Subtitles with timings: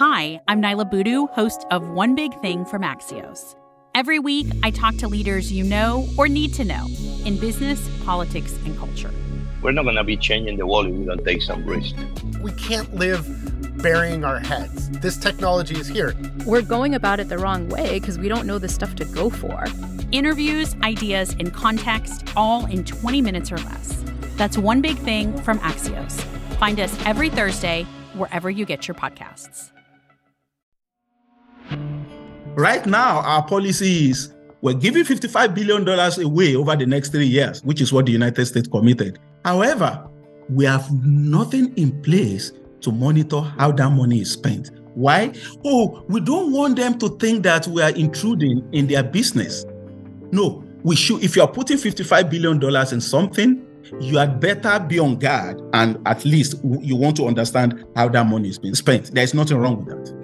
[0.00, 3.54] Hi, I'm Niala Boodhoo, host of One Big Thing from Axios.
[3.94, 6.86] Every week, I talk to leaders you know or need to know
[7.26, 9.10] in business, politics, and culture.
[9.60, 11.94] We're not going to be changing the world if we don't take some risk.
[12.40, 13.26] We can't live
[13.82, 14.88] burying our heads.
[14.88, 16.16] This technology is here.
[16.46, 19.28] We're going about it the wrong way because we don't know the stuff to go
[19.28, 19.66] for.
[20.12, 24.02] Interviews, ideas, and context, all in 20 minutes or less.
[24.36, 26.22] That's One Big Thing from Axios.
[26.56, 29.72] Find us every Thursday wherever you get your podcasts.
[32.60, 35.88] Right now, our policy is we're giving $55 billion
[36.22, 39.18] away over the next three years, which is what the United States committed.
[39.46, 40.06] However,
[40.50, 44.72] we have nothing in place to monitor how that money is spent.
[44.92, 45.32] Why?
[45.64, 49.64] Oh, we don't want them to think that we are intruding in their business.
[50.30, 51.24] No, we should.
[51.24, 53.66] If you are putting $55 billion in something,
[54.02, 58.26] you had better be on guard and at least you want to understand how that
[58.26, 59.14] money is being spent.
[59.14, 60.19] There's nothing wrong with that.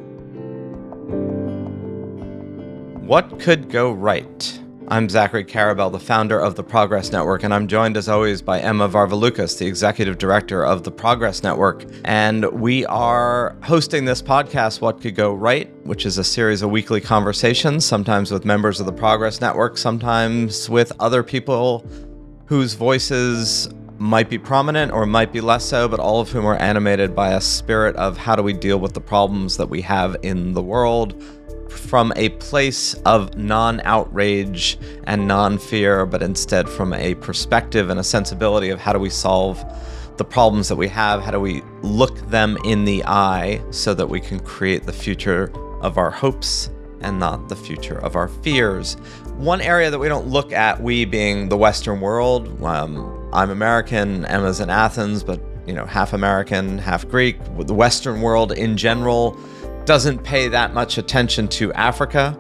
[3.06, 4.60] What could go right?
[4.88, 8.58] I'm Zachary Karabell, the founder of the Progress Network, and I'm joined as always by
[8.58, 11.84] Emma Varvaloucas, the executive director of the Progress Network.
[12.04, 16.72] And we are hosting this podcast, What Could Go Right, which is a series of
[16.72, 21.86] weekly conversations, sometimes with members of the Progress Network, sometimes with other people
[22.46, 26.56] whose voices might be prominent or might be less so, but all of whom are
[26.56, 30.16] animated by a spirit of how do we deal with the problems that we have
[30.24, 31.22] in the world
[31.86, 38.00] from a place of non outrage and non fear, but instead from a perspective and
[38.00, 39.64] a sensibility of how do we solve
[40.16, 41.22] the problems that we have?
[41.22, 45.52] How do we look them in the eye so that we can create the future
[45.80, 46.70] of our hopes
[47.02, 48.94] and not the future of our fears?
[49.36, 54.24] One area that we don't look at, we being the Western world, um, I'm American,
[54.24, 59.38] Emma's in Athens, but you know, half American, half Greek, the Western world in general
[59.86, 62.36] doesn't pay that much attention to Africa.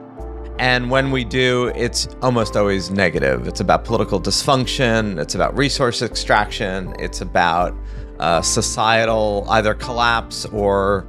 [0.58, 3.46] And when we do, it's almost always negative.
[3.46, 7.74] It's about political dysfunction, it's about resource extraction, it's about
[8.18, 11.06] uh, societal either collapse or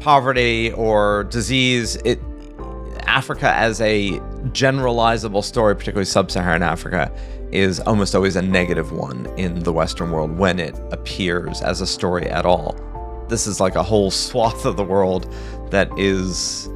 [0.00, 1.96] poverty or disease.
[2.04, 2.20] It
[3.06, 4.18] Africa as a
[4.52, 7.10] generalizable story, particularly sub-Saharan Africa,
[7.50, 11.86] is almost always a negative one in the Western world when it appears as a
[11.86, 12.76] story at all.
[13.28, 15.34] This is like a whole swath of the world
[15.70, 16.68] that is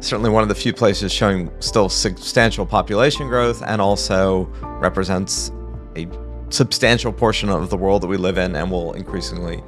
[0.00, 4.44] certainly one of the few places showing still substantial population growth and also
[4.80, 5.50] represents
[5.96, 6.06] a
[6.50, 9.62] substantial portion of the world that we live in and will increasingly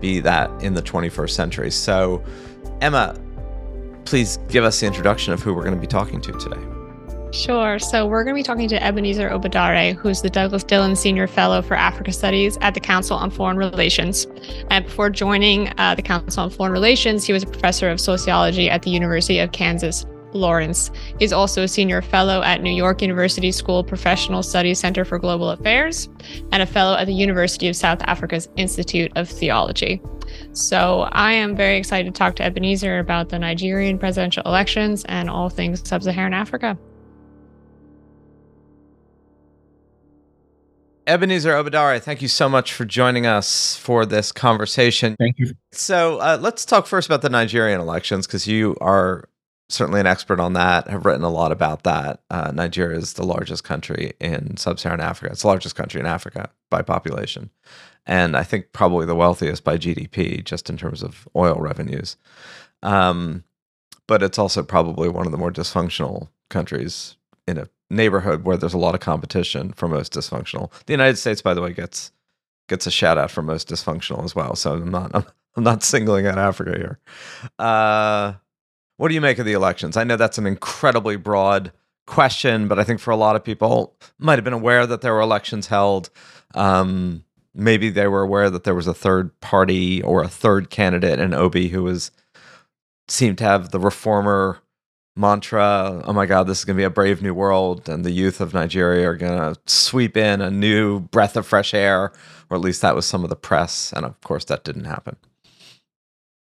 [0.00, 1.70] be that in the 21st century.
[1.70, 2.24] So,
[2.80, 3.18] Emma,
[4.04, 6.81] please give us the introduction of who we're going to be talking to today.
[7.32, 7.78] Sure.
[7.78, 11.62] So we're going to be talking to Ebenezer Obadare, who's the Douglas Dillon Senior Fellow
[11.62, 14.26] for Africa Studies at the Council on Foreign Relations.
[14.70, 18.68] And before joining uh, the Council on Foreign Relations, he was a professor of sociology
[18.68, 20.04] at the University of Kansas.
[20.34, 20.90] Lawrence.
[21.18, 25.50] He's also a senior fellow at New York University School Professional Studies Center for Global
[25.50, 26.08] Affairs
[26.52, 30.00] and a fellow at the University of South Africa's Institute of Theology.
[30.52, 35.28] So I am very excited to talk to Ebenezer about the Nigerian presidential elections and
[35.28, 36.78] all things sub Saharan Africa.
[41.06, 45.16] Ebenezer Obadare, thank you so much for joining us for this conversation.
[45.18, 45.54] Thank you.
[45.72, 49.28] So uh, let's talk first about the Nigerian elections because you are
[49.68, 52.22] certainly an expert on that, have written a lot about that.
[52.30, 55.32] Uh, Nigeria is the largest country in sub Saharan Africa.
[55.32, 57.50] It's the largest country in Africa by population.
[58.06, 62.16] And I think probably the wealthiest by GDP, just in terms of oil revenues.
[62.82, 63.44] Um,
[64.06, 67.16] but it's also probably one of the more dysfunctional countries
[67.46, 70.72] in a neighborhood where there's a lot of competition for most dysfunctional.
[70.86, 72.12] The United States, by the way, gets
[72.68, 74.56] gets a shout out for most dysfunctional as well.
[74.56, 75.24] So I'm not I'm,
[75.56, 76.98] I'm not singling out Africa here.
[77.58, 78.34] Uh,
[78.96, 79.96] what do you make of the elections?
[79.96, 81.72] I know that's an incredibly broad
[82.06, 85.12] question, but I think for a lot of people might have been aware that there
[85.12, 86.10] were elections held.
[86.54, 87.24] Um,
[87.54, 91.34] maybe they were aware that there was a third party or a third candidate in
[91.34, 92.10] Obi who was
[93.08, 94.58] seemed to have the reformer
[95.14, 98.10] mantra oh my god this is going to be a brave new world and the
[98.10, 102.12] youth of nigeria are going to sweep in a new breath of fresh air
[102.48, 105.16] or at least that was some of the press and of course that didn't happen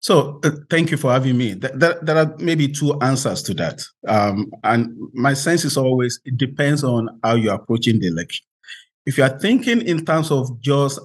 [0.02, 1.56] So uh, thank you for having me.
[1.56, 3.82] There, are maybe two answers to that.
[4.08, 8.46] Um, and my sense is always it depends on how you're approaching the election.
[9.06, 11.00] If you are thinking in terms of just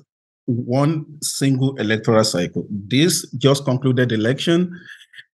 [0.46, 4.78] one single electoral cycle, this just concluded election,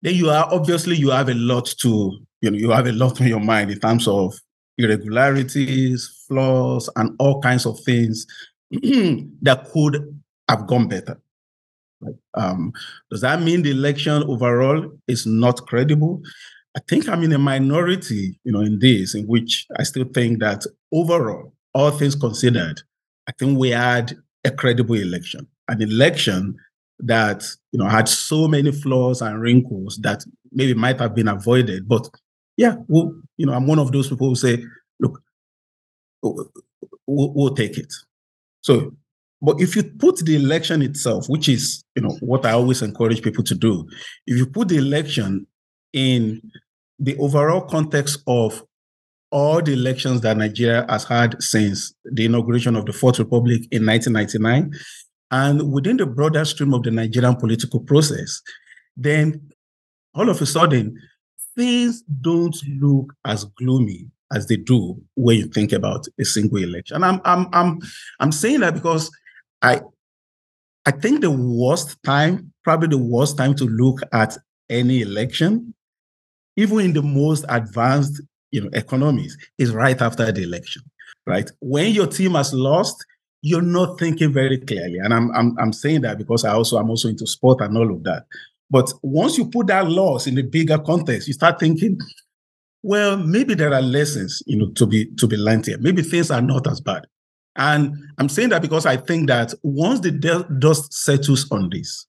[0.03, 3.21] then you are obviously you have a lot to, you know, you have a lot
[3.21, 4.35] on your mind in terms of
[4.79, 8.27] irregularities, flaws, and all kinds of things
[8.71, 11.21] that could have gone better.
[12.35, 12.73] Um,
[13.11, 16.23] does that mean the election overall is not credible?
[16.77, 20.39] I think I'm in a minority, you know, in this, in which I still think
[20.41, 22.81] that overall, all things considered,
[23.27, 26.57] I think we had a credible election, an election
[27.01, 31.89] that you know had so many flaws and wrinkles that maybe might have been avoided.
[31.89, 32.09] But
[32.57, 34.65] yeah, we'll, you know, I'm one of those people who say,
[35.01, 35.21] look,
[36.23, 36.51] we'll,
[37.07, 37.93] we'll take it.
[38.63, 38.93] So,
[39.41, 43.23] but if you put the election itself, which is you know what I always encourage
[43.23, 43.89] people to do,
[44.27, 45.47] if you put the election
[45.93, 46.43] in
[46.99, 48.63] the overall context of
[49.31, 53.85] all the elections that Nigeria has had since the inauguration of the Fourth Republic in
[53.87, 54.73] 1999,
[55.31, 58.41] and within the broader stream of the Nigerian political process,
[58.97, 59.51] then
[60.15, 60.99] all of a sudden,
[61.55, 66.97] things don't look as gloomy as they do when you think about a single election.
[66.97, 67.79] And I'm I'm I'm
[68.21, 69.11] I'm saying that because
[69.63, 69.81] I
[70.87, 74.37] I think the worst time, probably the worst time to look at
[74.71, 75.75] any election,
[76.57, 78.21] even in the most advanced
[78.51, 80.83] you know economies, is right after the election.
[81.27, 83.05] Right when your team has lost,
[83.43, 84.99] you're not thinking very clearly.
[84.99, 87.91] And I'm, I'm, I'm saying that because I also I'm also into sport and all
[87.91, 88.27] of that.
[88.71, 91.99] But once you put that loss in the bigger context, you start thinking,
[92.83, 95.79] well, maybe there are lessons, you know, to be to be learned here.
[95.79, 97.07] Maybe things are not as bad.
[97.57, 100.13] And I'm saying that because I think that once the
[100.61, 102.07] dust settles on this,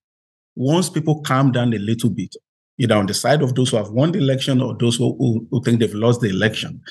[0.56, 2.36] once people calm down a little bit,
[2.78, 5.48] either on the side of those who have won the election or those who, who,
[5.50, 6.82] who think they've lost the election,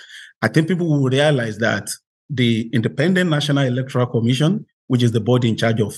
[0.43, 1.89] I think people will realize that
[2.31, 5.95] the Independent National Electoral Commission, which is the body in charge of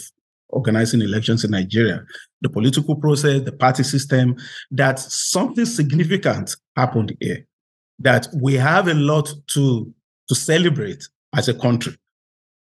[0.48, 2.04] organizing elections in Nigeria,
[2.40, 4.36] the political process, the party system,
[4.70, 7.46] that something significant happened here,
[7.98, 9.92] that we have a lot to,
[10.28, 11.96] to celebrate as a country.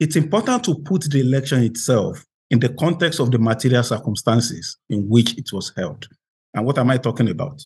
[0.01, 5.09] It's important to put the election itself in the context of the material circumstances in
[5.09, 6.07] which it was held.
[6.55, 7.65] And what am I talking about?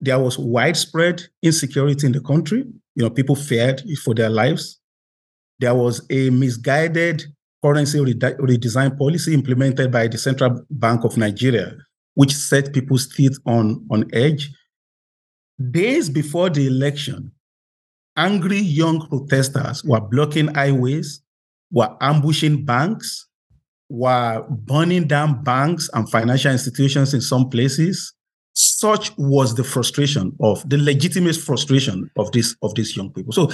[0.00, 2.64] There was widespread insecurity in the country.
[2.94, 4.79] You know, people feared for their lives
[5.60, 7.22] there was a misguided
[7.62, 11.76] currency redesign policy implemented by the Central Bank of Nigeria,
[12.14, 14.50] which set people's teeth on, on edge.
[15.70, 17.30] Days before the election,
[18.16, 21.22] angry young protesters were blocking highways,
[21.70, 23.28] were ambushing banks,
[23.90, 28.14] were burning down banks and financial institutions in some places.
[28.54, 33.32] Such was the frustration of the legitimate frustration of this of these young people.
[33.32, 33.50] So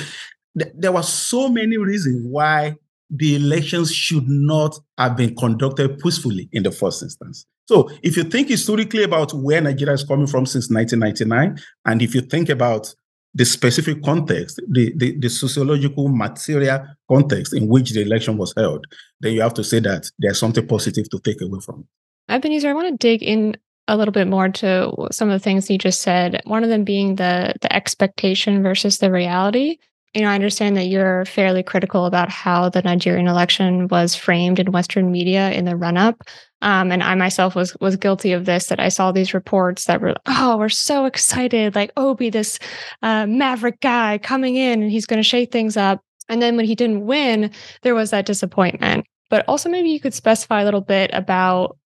[0.59, 2.77] th- there were so many reasons why
[3.11, 7.47] the elections should not have been conducted peacefully in the first instance.
[7.67, 12.15] So, if you think historically about where Nigeria is coming from since 1999, and if
[12.15, 12.95] you think about
[13.35, 18.87] the specific context, the, the, the, sociological material context in which the election was held,
[19.21, 22.33] then you have to say that there's something positive to take away from it.
[22.33, 23.57] Ebenezer, I want to dig in
[23.89, 26.41] a little bit more to some of the things you just said.
[26.45, 29.77] One of them being the the expectation versus the reality
[30.17, 34.59] you know, I understand that you're fairly critical about how the Nigerian election was framed
[34.59, 36.23] in Western media in the run up.
[36.63, 38.69] Um, and I myself was was guilty of this.
[38.69, 42.59] That I saw these reports that were, oh, we're so excited, like Obi, this
[43.03, 46.01] uh, maverick guy coming in, and he's going to shake things up.
[46.31, 47.51] And then when he didn't win,
[47.83, 49.05] there was that disappointment.
[49.29, 51.77] But also, maybe you could specify a little bit about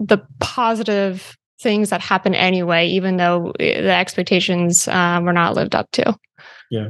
[0.00, 5.74] the positive things that happen anyway, even though eh, the expectations uh, were not lived
[5.74, 6.16] up to.
[6.70, 6.88] Yeah.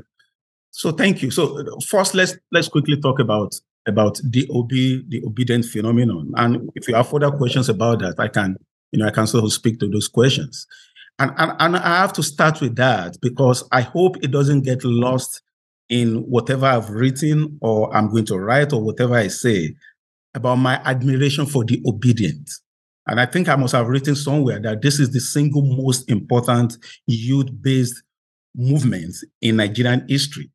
[0.76, 1.30] So thank you.
[1.30, 3.54] So first, let's let's quickly talk about
[3.86, 6.32] about the Obi, the Obidient phenomenon.
[6.36, 8.56] And if you have further questions about that, I can,
[8.92, 10.66] you know, I can sort of speak to those questions.
[11.18, 14.84] And, and, and I have to start with that because I hope it doesn't get
[14.84, 15.40] lost
[15.88, 19.74] in whatever I've written or I'm going to write or whatever I say
[20.34, 22.50] about my admiration for the Obidient.
[23.06, 26.76] And I think I must have written somewhere that this is the single most important
[27.06, 28.02] youth based
[28.54, 30.50] movement in Nigerian history.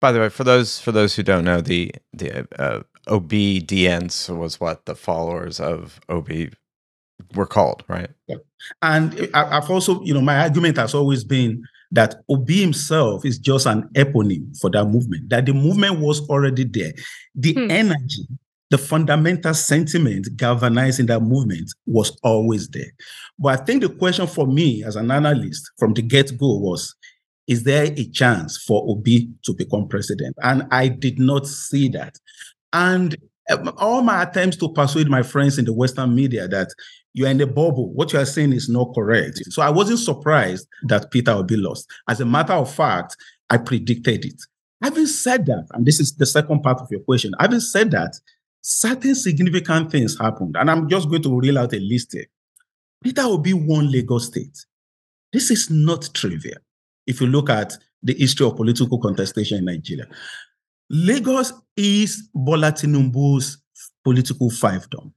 [0.00, 4.60] By the way, for those for those who don't know, the the uh, Obidients was
[4.60, 6.50] what the followers of Obi
[7.34, 8.10] were called, right?
[8.26, 8.36] Yeah.
[8.82, 11.62] And I've also, you know, my argument has always been
[11.92, 16.64] that Obi himself is just an eponym for that movement, that the movement was already
[16.64, 16.92] there.
[17.34, 17.70] The hmm.
[17.70, 18.26] energy,
[18.70, 22.90] the fundamental sentiment galvanizing that movement was always there.
[23.38, 26.94] But I think the question for me as an analyst from the get go was
[27.46, 30.36] is there a chance for Obi to become president?
[30.42, 32.18] And I did not see that.
[32.72, 33.16] And
[33.50, 36.68] um, all my attempts to persuade my friends in the Western media that
[37.14, 39.38] you're in a bubble, what you are saying is not correct.
[39.50, 41.88] So I wasn't surprised that Peter Obi lost.
[42.08, 43.16] As a matter of fact,
[43.48, 44.42] I predicted it.
[44.82, 48.18] Having said that, and this is the second part of your question, having said that,
[48.60, 50.56] certain significant things happened.
[50.58, 52.26] And I'm just going to reel out a list here.
[53.02, 54.66] Peter Obi won Lagos State.
[55.32, 56.58] This is not trivial
[57.06, 57.72] if you look at
[58.02, 60.06] the history of political contestation in Nigeria.
[60.88, 63.58] Lagos is Bola Tinubu's
[64.04, 65.12] political fiefdom.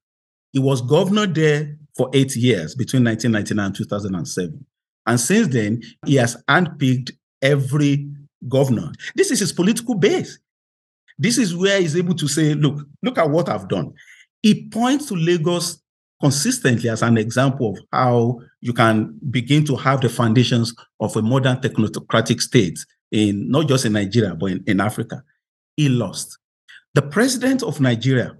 [0.52, 4.66] He was governor there for eight years between 1999 and 2007.
[5.06, 8.10] And since then, he has handpicked every
[8.48, 8.92] governor.
[9.16, 10.40] This is his political base.
[11.18, 13.94] This is where he's able to say, look, look at what I've done.
[14.42, 15.82] He points to Lagos
[16.22, 21.22] consistently as an example of how you can begin to have the foundations of a
[21.22, 22.78] modern technocratic state
[23.12, 25.24] in not just in Nigeria, but in, in Africa.
[25.78, 26.38] He lost.
[26.94, 28.36] The president of Nigeria,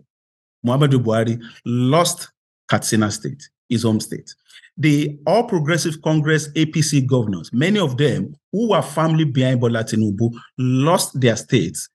[0.66, 2.30] Muhammadu Buhari, lost
[2.68, 4.34] Katsina State, his home state.
[4.78, 10.32] The All Progressive Congress APC governors, many of them who were firmly behind Bola Tinubu,
[10.58, 11.90] lost their states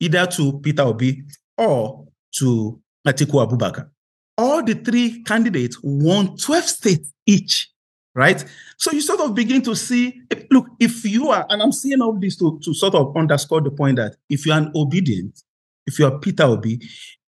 [0.00, 1.22] either to Peter Obi
[1.56, 2.06] or
[2.38, 3.88] to Atiku Abubakar
[4.66, 7.70] the three candidates won 12 states each,
[8.14, 8.44] right?
[8.78, 12.18] So you sort of begin to see, look, if you are, and I'm saying all
[12.18, 15.42] this to, to sort of underscore the point that if you're an Obidient,
[15.86, 16.80] if you are Peter Obi,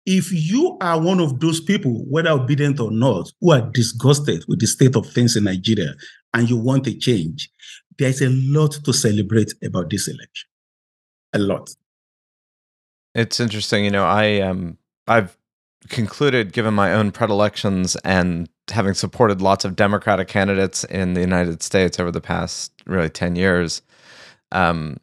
[0.07, 4.61] if you are one of those people, whether Obidient or not, who are disgusted with
[4.61, 5.95] the state of things in Nigeria
[6.35, 7.51] and you want a change,
[7.99, 10.49] there's a lot to celebrate about this election.
[11.35, 11.71] A lot.
[13.15, 15.37] It's interesting, you know, I um I've
[15.89, 21.63] concluded, given my own predilections and having supported lots of Democratic candidates in the United
[21.63, 23.83] States over the past really 10 years,
[24.53, 24.99] um,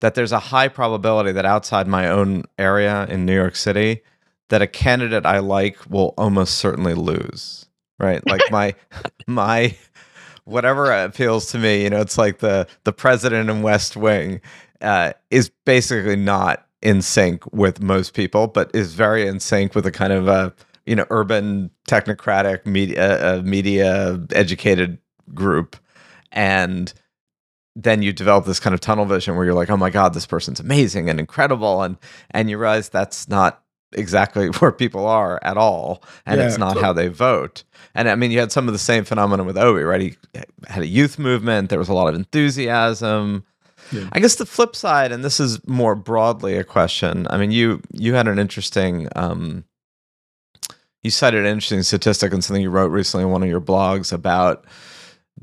[0.00, 4.02] that there's a high probability that outside my own area in New York City,
[4.48, 7.66] that a candidate I like will almost certainly lose.
[7.98, 8.24] Right?
[8.26, 8.74] Like my,
[9.26, 9.76] my,
[10.44, 14.40] whatever appeals to me, you know, it's like the the president in West Wing
[14.80, 19.84] uh, is basically not in sync with most people, but is very in sync with
[19.86, 20.54] a kind of a
[20.86, 24.98] you know urban technocratic media uh, media educated
[25.34, 25.76] group,
[26.30, 26.94] and
[27.74, 30.26] then you develop this kind of tunnel vision where you're like, oh my god, this
[30.26, 31.96] person's amazing and incredible, and
[32.30, 36.80] and you realize that's not exactly where people are at all, and yeah, it's not
[36.80, 37.64] how they vote.
[37.96, 40.02] And I mean, you had some of the same phenomenon with Obi, right?
[40.02, 40.16] He
[40.68, 41.68] had a youth movement.
[41.68, 43.44] There was a lot of enthusiasm.
[43.92, 44.08] Yeah.
[44.12, 47.26] I guess the flip side, and this is more broadly a question.
[47.30, 49.64] I mean, you you had an interesting, um,
[51.02, 54.12] you cited an interesting statistic and something you wrote recently in one of your blogs
[54.12, 54.64] about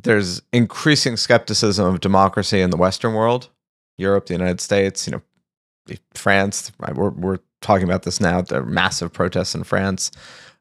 [0.01, 3.49] there's increasing skepticism of democracy in the Western world,
[3.97, 6.71] Europe, the United States, you know, France.
[6.93, 8.41] We're we're talking about this now.
[8.41, 10.11] There are massive protests in France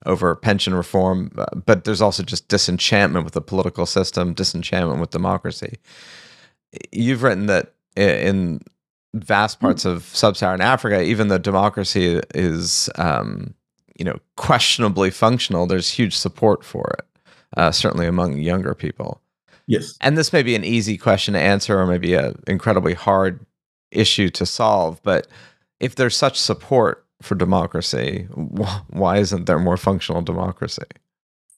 [0.05, 1.31] over pension reform,
[1.65, 5.79] but there's also just disenchantment with the political system, disenchantment with democracy
[6.91, 8.61] you've written that in
[9.15, 9.67] vast hmm.
[9.67, 13.55] parts of sub-Saharan Africa, even though democracy is, um,
[13.99, 17.07] you know, questionably functional, there's huge support for it,
[17.57, 19.21] uh, certainly among younger people.
[19.67, 19.97] Yes.
[20.01, 23.45] And this may be an easy question to answer, or maybe an incredibly hard
[23.91, 25.01] issue to solve.
[25.03, 25.29] But
[25.79, 28.25] if there's such support for democracy,
[28.89, 30.83] why isn't there more functional democracy?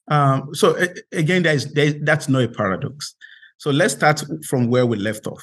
[0.08, 0.76] Um, so
[1.12, 3.14] again, there's, there's, that's no paradox.
[3.58, 5.42] So let's start from where we left off.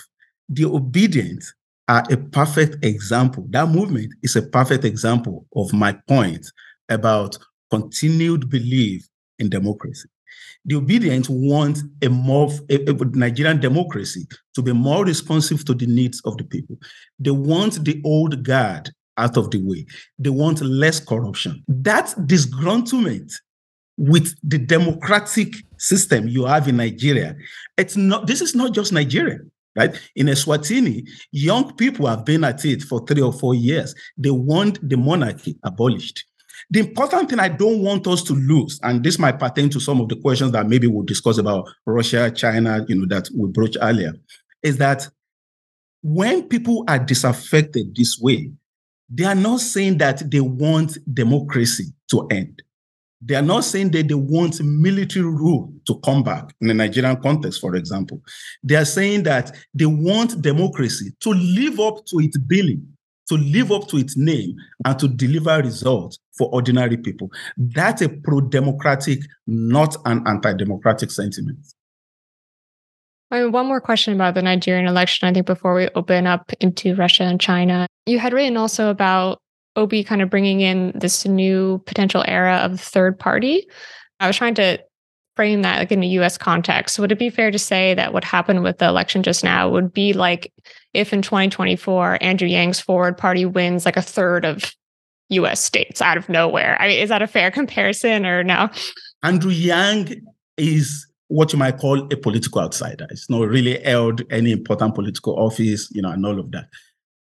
[0.50, 1.44] The Obidient
[1.88, 3.46] are a perfect example.
[3.50, 6.46] That movement is a perfect example of my point
[6.90, 7.38] about
[7.70, 9.08] continued belief
[9.40, 10.08] in democracy.
[10.66, 15.88] The Obidient want a more a, a Nigerian democracy to be more responsive to the
[15.88, 16.78] needs of the people.
[17.20, 19.86] They want the old guard out of the way.
[20.20, 21.64] They want less corruption.
[21.68, 23.34] That disgruntlement
[24.02, 27.36] with the democratic system you have in Nigeria.
[27.78, 29.40] It's not this is not just Nigeria,
[29.76, 29.96] right?
[30.16, 33.94] In Eswatini, young people have been at it for three or four years.
[34.18, 36.26] They want the monarchy abolished.
[36.72, 40.02] The important thing I don't want us to lose, and this might pertain to some
[40.02, 43.78] of the questions that maybe we'll discuss about Russia, China, you know, that we broached
[43.82, 44.14] earlier,
[44.64, 45.08] is that
[46.02, 48.52] when people are disaffected this way,
[49.10, 52.64] they are not saying that they want democracy to end.
[53.24, 57.18] They are not saying that they want military rule to come back in the Nigerian
[57.22, 58.22] context, for example.
[58.64, 62.86] They are saying that they want democracy to live up to its billing,
[63.30, 67.30] to live up to its name and to deliver results for ordinary people.
[67.58, 71.60] That's a pro democratic, not an anti democratic sentiment.
[73.30, 76.52] I mean, one more question about the Nigerian election, I think, before we open up
[76.60, 77.88] into Russia and China.
[78.06, 79.41] You had written also about
[79.76, 83.68] Obi kind of bringing in this new potential era of third party.
[84.20, 84.80] I was trying to
[85.36, 87.00] frame that like in a US context.
[87.00, 89.94] Would it be fair to say that what happened with the election just now would
[89.94, 90.52] be like
[90.94, 94.74] if in 2024 Andrew Yang's forward party wins like a third of
[95.30, 96.78] US states out of nowhere?
[96.80, 98.70] I mean, is that a fair comparison or no?
[99.24, 100.22] Andrew Yang
[100.58, 103.08] is what you might call a political outsider.
[103.10, 106.66] It's not really held any important political office, you know, and all of that.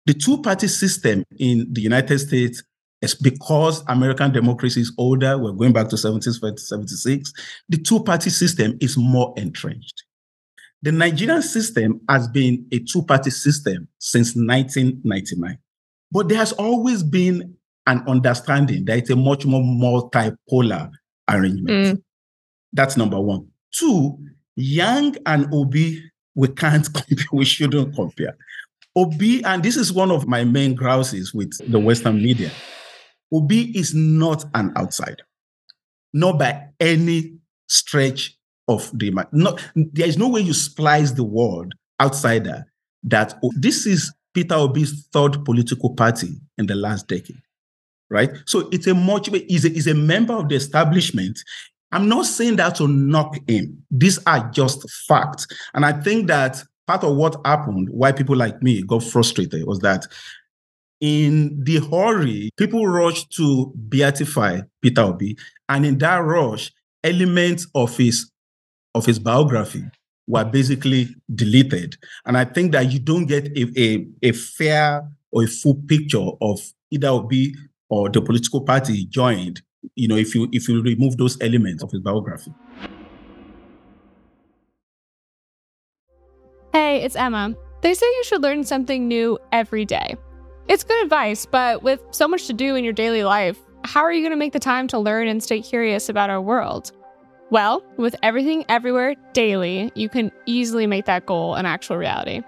[0.07, 2.63] The two party system in the United States
[3.03, 7.33] is because American democracy is older, we're going back to 1776,
[7.69, 10.05] the two party system is more entrenched.
[10.83, 15.59] The Nigerian system has been a two party system since 1999.
[16.13, 20.91] But there has always been an understanding that it's a much more multipolar
[21.29, 21.99] arrangement.
[21.99, 22.03] Mm.
[22.73, 23.49] That's number one.
[23.73, 24.19] Two,
[24.55, 26.03] Yang and Obi,
[26.35, 28.37] we can't compare, we shouldn't compare.
[28.97, 32.51] Obi, and this is one of my main grouses with the Western media.
[33.33, 35.25] Obi is not an outsider,
[36.15, 37.37] not by any
[37.69, 38.37] stretch
[38.69, 42.65] of the no, there is no way you splice the word outsider
[43.05, 47.41] that oh, this is Peter Obi's third political party in the last decade,
[48.11, 48.31] right?
[48.47, 51.39] So it's a much is a, is a member of the establishment.
[51.93, 53.85] I'm not saying that to knock him.
[53.91, 55.47] These are just facts.
[55.73, 59.81] And I think that part of what happened, why people like me got frustrated, was
[59.81, 60.07] that
[61.01, 65.37] in the hurry, people rushed to beatify Peter Obi.
[65.69, 66.73] And in that rush,
[67.05, 68.31] elements of his
[68.95, 69.85] of his biography
[70.27, 71.97] were basically deleted.
[72.25, 76.31] And I think that you don't get a, a, a fair or a full picture
[76.41, 77.55] of either Obi
[77.91, 79.61] or the political party he joined
[79.95, 82.53] you know, if you if you remove those elements of his biography.
[86.77, 87.55] Hey, it's Emma.
[87.81, 90.15] They say you should learn something new every day.
[90.69, 94.13] It's good advice, but with so much to do in your daily life, how are
[94.13, 96.93] you going to make the time to learn and stay curious about our world?
[97.49, 102.43] Well, with Everything Everywhere Daily, you can easily make that goal an actual reality.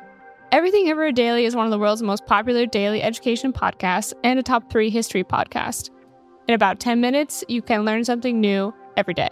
[0.53, 4.43] Everything Everywhere Daily is one of the world's most popular daily education podcasts and a
[4.43, 5.89] top three history podcast.
[6.49, 9.31] In about 10 minutes, you can learn something new every day.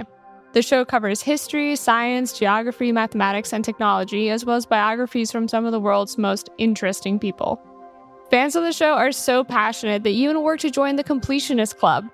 [0.57, 5.67] The show covers history, science, geography, mathematics, and technology, as well as biographies from some
[5.67, 7.61] of the world's most interesting people.
[8.31, 11.77] Fans of the show are so passionate that you even work to join the Completionist
[11.77, 12.07] Club,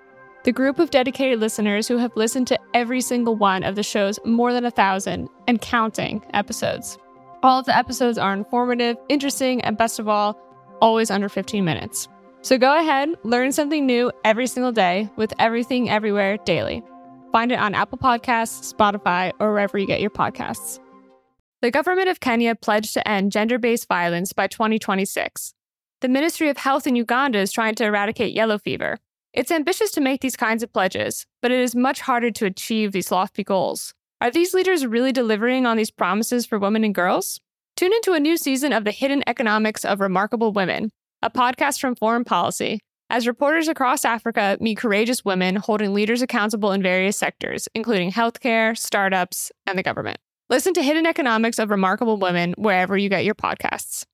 [0.43, 4.19] the group of dedicated listeners who have listened to every single one of the show's
[4.25, 6.97] more than a thousand and counting episodes.
[7.43, 10.37] All of the episodes are informative, interesting, and best of all,
[10.81, 12.09] always under 15 minutes.
[12.41, 16.83] So go ahead, learn something new every single day with Everything Everywhere Daily.
[17.33, 20.79] Find it on Apple Podcasts, Spotify, or wherever you get your podcasts.
[21.63, 25.55] The government of Kenya pledged to end gender based violence by 2026.
[26.01, 28.99] The Ministry of Health in Uganda is trying to eradicate yellow fever.
[29.33, 32.91] It's ambitious to make these kinds of pledges, but it is much harder to achieve
[32.91, 33.95] these lofty goals.
[34.21, 37.41] Are these leaders really delivering on these promises for women and girls?
[37.75, 40.91] Tune into a new season of The Hidden Economics of Remarkable Women,
[41.23, 42.79] a podcast from Foreign Policy,
[43.13, 48.75] as reporters across Africa meet courageous women holding leaders accountable in various sectors, including healthcare,
[48.75, 50.17] startups, and the government.
[50.49, 54.05] Listen to Hidden Economics of Remarkable Women wherever you get your podcasts.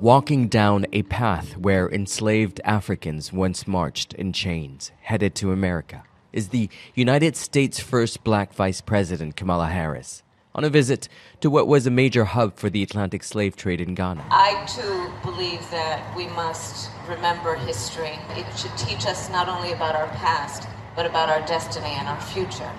[0.00, 6.48] Walking down a path where enslaved Africans once marched in chains, headed to America is
[6.48, 10.22] the United States' first black vice president, Kamala Harris,
[10.54, 11.08] on a visit
[11.40, 14.24] to what was a major hub for the Atlantic slave trade in Ghana.
[14.30, 18.18] I too believe that we must remember history.
[18.30, 22.20] It should teach us not only about our past, but about our destiny and our
[22.20, 22.72] future.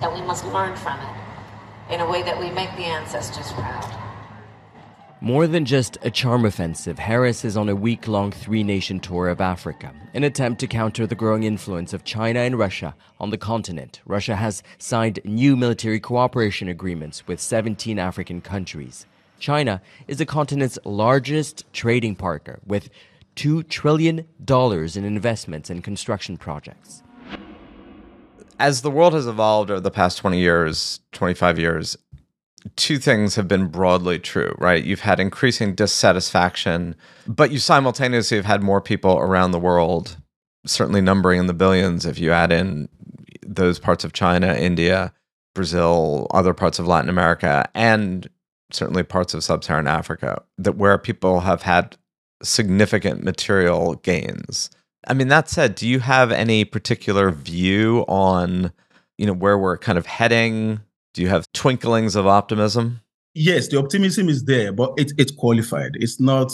[0.00, 3.99] That we must learn from it in a way that we make the ancestors proud.
[5.22, 9.28] More than just a charm offensive, Harris is on a week long three nation tour
[9.28, 9.92] of Africa.
[10.14, 14.34] an attempt to counter the growing influence of China and Russia on the continent, Russia
[14.34, 19.04] has signed new military cooperation agreements with 17 African countries.
[19.38, 22.88] China is the continent's largest trading partner, with
[23.36, 27.02] $2 trillion in investments and construction projects.
[28.58, 31.98] As the world has evolved over the past 20 years, 25 years,
[32.76, 34.84] two things have been broadly true, right?
[34.84, 36.94] You've had increasing dissatisfaction,
[37.26, 40.16] but you simultaneously have had more people around the world,
[40.66, 42.88] certainly numbering in the billions if you add in
[43.46, 45.12] those parts of China, India,
[45.54, 48.28] Brazil, other parts of Latin America, and
[48.70, 51.96] certainly parts of sub-Saharan Africa, that where people have had
[52.42, 54.70] significant material gains.
[55.08, 58.72] I mean, that said, do you have any particular view on,
[59.18, 60.80] you know, where we're kind of heading?
[61.14, 63.00] Do you have twinklings of optimism?
[63.34, 65.92] Yes, the optimism is there, but it, it's qualified.
[65.94, 66.52] It's not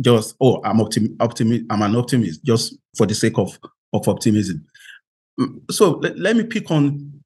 [0.00, 3.58] just oh, I'm optim, optimi- I'm an optimist just for the sake of
[3.92, 4.66] of optimism.
[5.40, 7.22] Mm, so let, let me pick on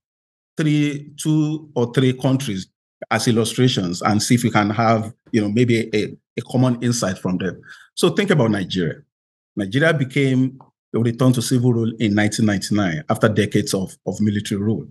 [0.56, 2.68] three, two or three countries
[3.10, 7.18] as illustrations and see if we can have, you know, maybe a, a common insight
[7.18, 7.60] from them.
[7.94, 9.00] So think about Nigeria.
[9.56, 10.58] Nigeria became
[10.94, 14.86] a return to civil rule in 1999 after decades of, of military rule.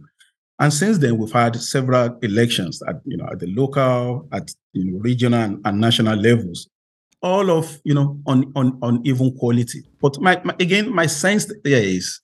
[0.61, 4.91] And since then, we've had several elections at, you know, at the local, at you
[4.91, 6.69] know, regional and, and national levels,
[7.23, 9.81] all of, you know, on, on, on even quality.
[9.99, 12.19] But my, my, again, my sense there is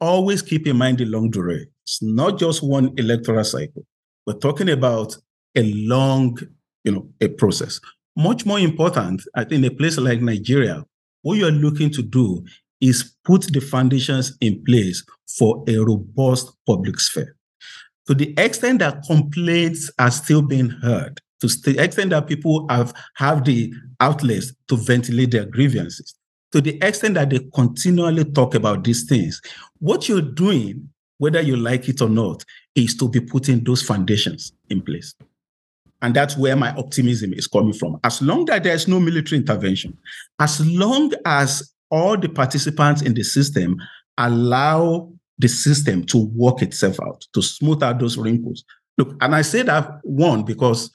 [0.00, 1.64] always keep in mind the longue durée.
[1.82, 3.84] It's not just one electoral cycle.
[4.24, 5.16] We're talking about
[5.56, 6.38] a long,
[6.84, 7.80] you know, a process.
[8.16, 10.84] Much more important, I think, in a place like Nigeria,
[11.22, 12.44] what you're looking to do
[12.80, 17.34] is put the foundations in place for a robust public sphere.
[18.08, 22.94] To the extent that complaints are still being heard, to the extent that people have,
[23.16, 26.14] have the outlets to ventilate their grievances,
[26.52, 29.42] to the extent that they continually talk about these things,
[29.80, 32.42] what you're doing, whether you like it or not,
[32.74, 35.14] is to be putting those foundations in place.
[36.00, 38.00] And that's where my optimism is coming from.
[38.04, 39.98] As long as there's no military intervention,
[40.38, 43.76] as long as all the participants in the system
[44.16, 48.64] allow the system to work itself out, to smooth out those wrinkles.
[48.96, 50.90] Look, and I say that one because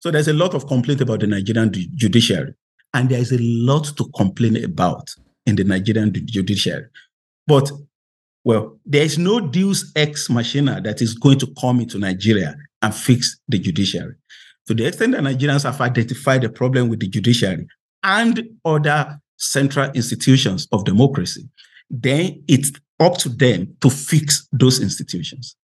[0.00, 2.54] so there's a lot of complaint about the Nigerian judiciary,
[2.94, 5.10] and there's a lot to complain about
[5.46, 6.86] in the Nigerian judiciary.
[7.46, 7.70] But
[8.44, 12.94] well, there is no Deus ex machina that is going to come into Nigeria and
[12.94, 14.14] fix the judiciary.
[14.68, 17.66] To the extent that Nigerians have identified the problem with the judiciary
[18.04, 21.48] and other central institutions of democracy,
[21.90, 25.56] then it's up to them to fix those institutions.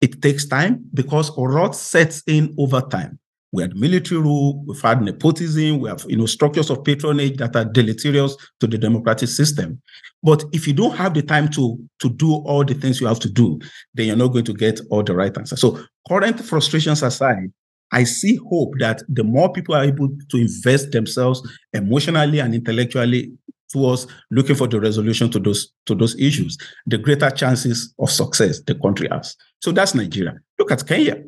[0.00, 3.18] It takes time because a rot sets in over time.
[3.52, 7.56] We had military rule, we've had nepotism, we have you know structures of patronage that
[7.56, 9.82] are deleterious to the democratic system.
[10.22, 13.20] But if you don't have the time to, to do all the things you have
[13.20, 13.58] to do,
[13.94, 15.60] then you're not going to get all the right answers.
[15.60, 17.52] So current frustrations aside,
[17.92, 23.32] I see hope that the more people are able to invest themselves emotionally and intellectually
[23.70, 28.60] towards looking for the resolution to those to those issues, the greater chances of success
[28.60, 29.36] the country has.
[29.60, 30.38] So that's Nigeria.
[30.58, 31.22] Look at Kenya.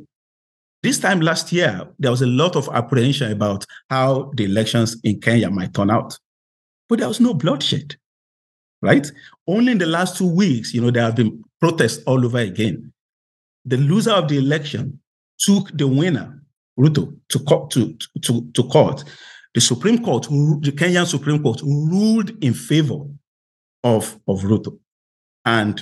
[0.82, 5.20] This time last year, there was a lot of apprehension about how the elections in
[5.20, 6.18] Kenya might turn out,
[6.88, 7.94] but there was no bloodshed,
[8.80, 9.10] right?
[9.46, 12.92] Only in the last two weeks, you know, there have been protests all over again.
[13.64, 15.00] The loser of the election
[15.38, 16.42] took the winner
[16.78, 19.04] Ruto to court, to, to, to court.
[19.54, 23.04] The Supreme Court, the Kenyan Supreme Court, ruled in favor
[23.84, 24.78] of, of Ruto.
[25.44, 25.80] And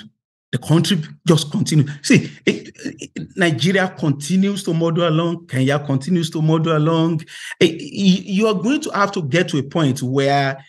[0.53, 1.91] the country just continues.
[2.03, 7.21] See, it, it, Nigeria continues to model along, Kenya continues to model along.
[7.61, 10.65] Eh, it, you are going to have to get to a point where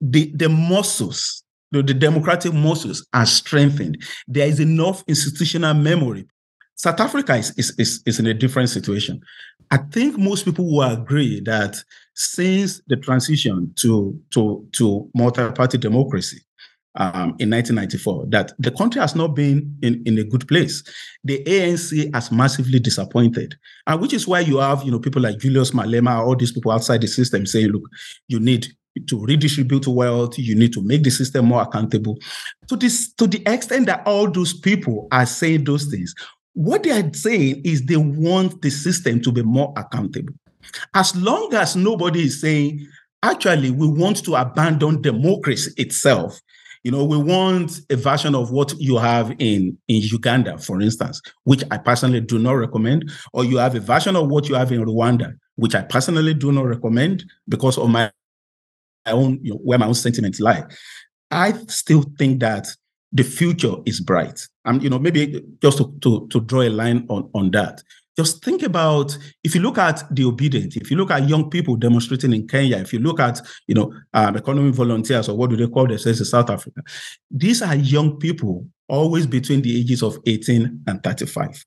[0.00, 4.00] the, the muscles, the, the democratic muscles are strengthened.
[4.28, 6.26] There is enough institutional memory.
[6.76, 9.20] South Africa is, is, is, is in a different situation.
[9.70, 11.82] I think most people will agree that
[12.14, 16.40] since the transition to, to, to multi-party democracy
[16.96, 20.82] um, in 1994, that the country has not been in, in a good place.
[21.24, 25.38] The ANC has massively disappointed, and which is why you have you know people like
[25.38, 27.82] Julius Malema, all these people outside the system saying, look,
[28.28, 28.68] you need
[29.08, 32.16] to redistribute wealth, you need to make the system more accountable.
[32.68, 36.14] To this, to the extent that all those people are saying those things,
[36.52, 40.34] what they are saying is they want the system to be more accountable.
[40.94, 42.86] As long as nobody is saying,
[43.22, 46.40] actually, we want to abandon democracy itself.
[46.82, 51.22] You know, we want a version of what you have in, in Uganda, for instance,
[51.44, 54.70] which I personally do not recommend, or you have a version of what you have
[54.70, 58.10] in Rwanda, which I personally do not recommend because of my,
[59.06, 60.64] my own, you know, where my own sentiments lie.
[61.30, 62.68] I still think that
[63.12, 64.46] the future is bright.
[64.66, 67.82] And you know, maybe just to, to, to draw a line on, on that.
[68.16, 71.76] Just think about if you look at the Obidient, if you look at young people
[71.76, 75.56] demonstrating in Kenya, if you look at you know um, economy volunteers or what do
[75.56, 76.82] they call themselves in South Africa,
[77.30, 81.64] these are young people always between the ages of 18 and 35.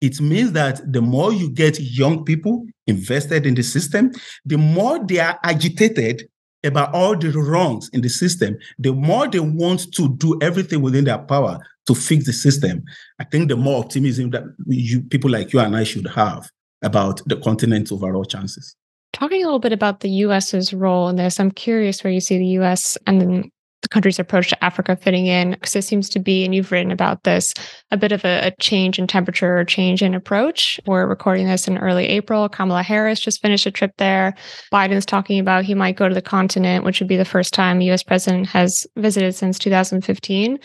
[0.00, 4.12] It means that the more you get young people invested in the system,
[4.44, 6.28] the more they are agitated
[6.64, 11.04] about all the wrongs in the system, the more they want to do everything within
[11.04, 12.84] their power to fix the system,
[13.18, 16.48] I think the more optimism that you people like you and I should have
[16.82, 18.76] about the continent's overall chances.
[19.12, 22.38] Talking a little bit about the US's role in this, I'm curious where you see
[22.38, 23.50] the US and the
[23.90, 25.52] country's approach to Africa fitting in?
[25.52, 27.54] Because it seems to be, and you've written about this,
[27.90, 30.80] a bit of a, a, change in temperature or change in approach.
[30.86, 32.48] We're recording this in early April.
[32.48, 34.34] Kamala Harris just finished a trip there.
[34.72, 37.80] Biden's talking about he might go to the continent, which would be the first time
[37.82, 40.58] US president has visited since 2015.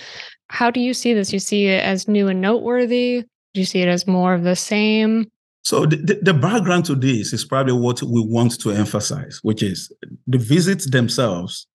[0.54, 1.34] How do you see this?
[1.34, 3.26] You see it as new and noteworthy?
[3.54, 5.32] Do you see it as more of the same?
[5.64, 9.92] So the, the, background to this is probably what we want to emphasize, which is
[10.28, 11.68] the visits themselves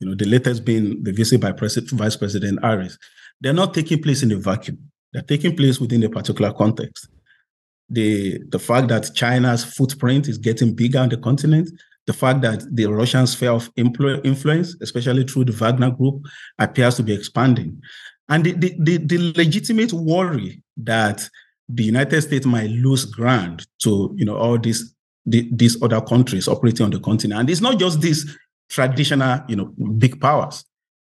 [0.00, 2.98] you know, the latest being the visit by President, Vice President Harris,
[3.40, 4.78] they're not taking place in a vacuum.
[5.12, 7.08] They're taking place within a particular context.
[7.88, 11.68] The, the fact that China's footprint is getting bigger on the continent,
[12.06, 16.24] the fact that the Russian sphere of influence, especially through the Wagner Group,
[16.58, 17.80] appears to be expanding.
[18.30, 21.28] And the, the, the, the legitimate worry that
[21.68, 24.94] the United States might lose ground to you know all these
[25.26, 27.40] the, these other countries operating on the continent.
[27.40, 28.36] And it's not just these
[28.68, 29.66] traditional, you know,
[29.98, 30.64] big powers.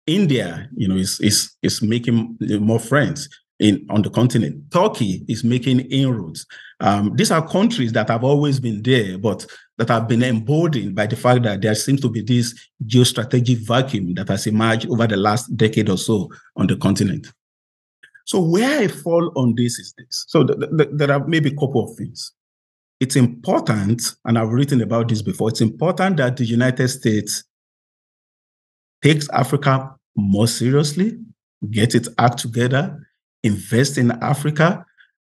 [0.05, 3.27] India, you know, is is is making more friends
[3.59, 4.71] in on the continent.
[4.71, 6.45] Turkey is making inroads.
[6.81, 9.45] Um, these are countries that have always been there, but
[9.77, 12.53] that have been emboldened by the fact that there seems to be this
[12.85, 17.27] geostrategic vacuum that has emerged over the last decade or so on the continent.
[18.25, 20.25] So where I fall on this is this.
[20.27, 22.33] So th- th- there are maybe a couple of things
[22.99, 27.43] it's important, and I've written about this before, it's important that the United States
[29.03, 31.17] takes Africa more seriously,
[31.71, 33.05] get its act together,
[33.45, 34.85] invest in Africa,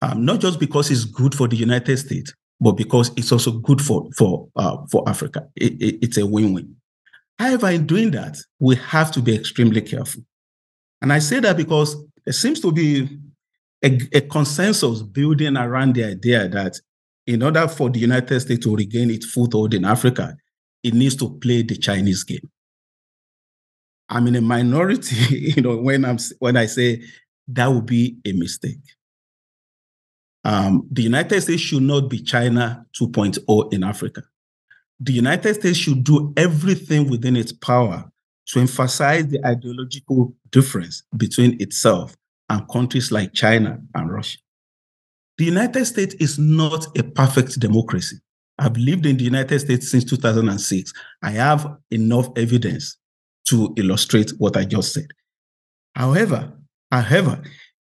[0.02, 3.80] um, not just because it's good for the United States, but because it's also good
[3.80, 5.46] for for uh, for Africa.
[5.56, 6.74] It, it, it's a win-win.
[7.38, 10.22] However, in doing that, we have to be extremely careful.
[11.00, 13.08] And I say that because there seems to be
[13.84, 16.80] a, a consensus building around the idea that
[17.26, 20.36] in order for the United States to regain its foothold in Africa,
[20.82, 22.50] it needs to play the Chinese game.
[24.08, 25.16] I'm in a minority,
[25.54, 27.02] you know, when I'm when I say
[27.48, 28.80] that would be a mistake.
[30.44, 34.22] Um, the United States should not be China 2.0 in Africa.
[35.00, 38.10] The United States should do everything within its power
[38.48, 42.16] to emphasize the ideological difference between itself
[42.48, 44.38] and countries like China and Russia.
[45.36, 48.16] The United States is not a perfect democracy.
[48.58, 50.92] I've lived in the United States since 2006.
[51.22, 52.96] I have enough evidence
[53.48, 55.06] to illustrate what I just said.
[55.94, 56.52] However,
[56.90, 57.42] however,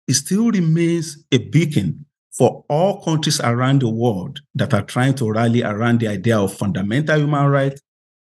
[0.06, 5.30] it still remains a beacon for all countries around the world that are trying to
[5.30, 7.80] rally around the idea of fundamental human rights,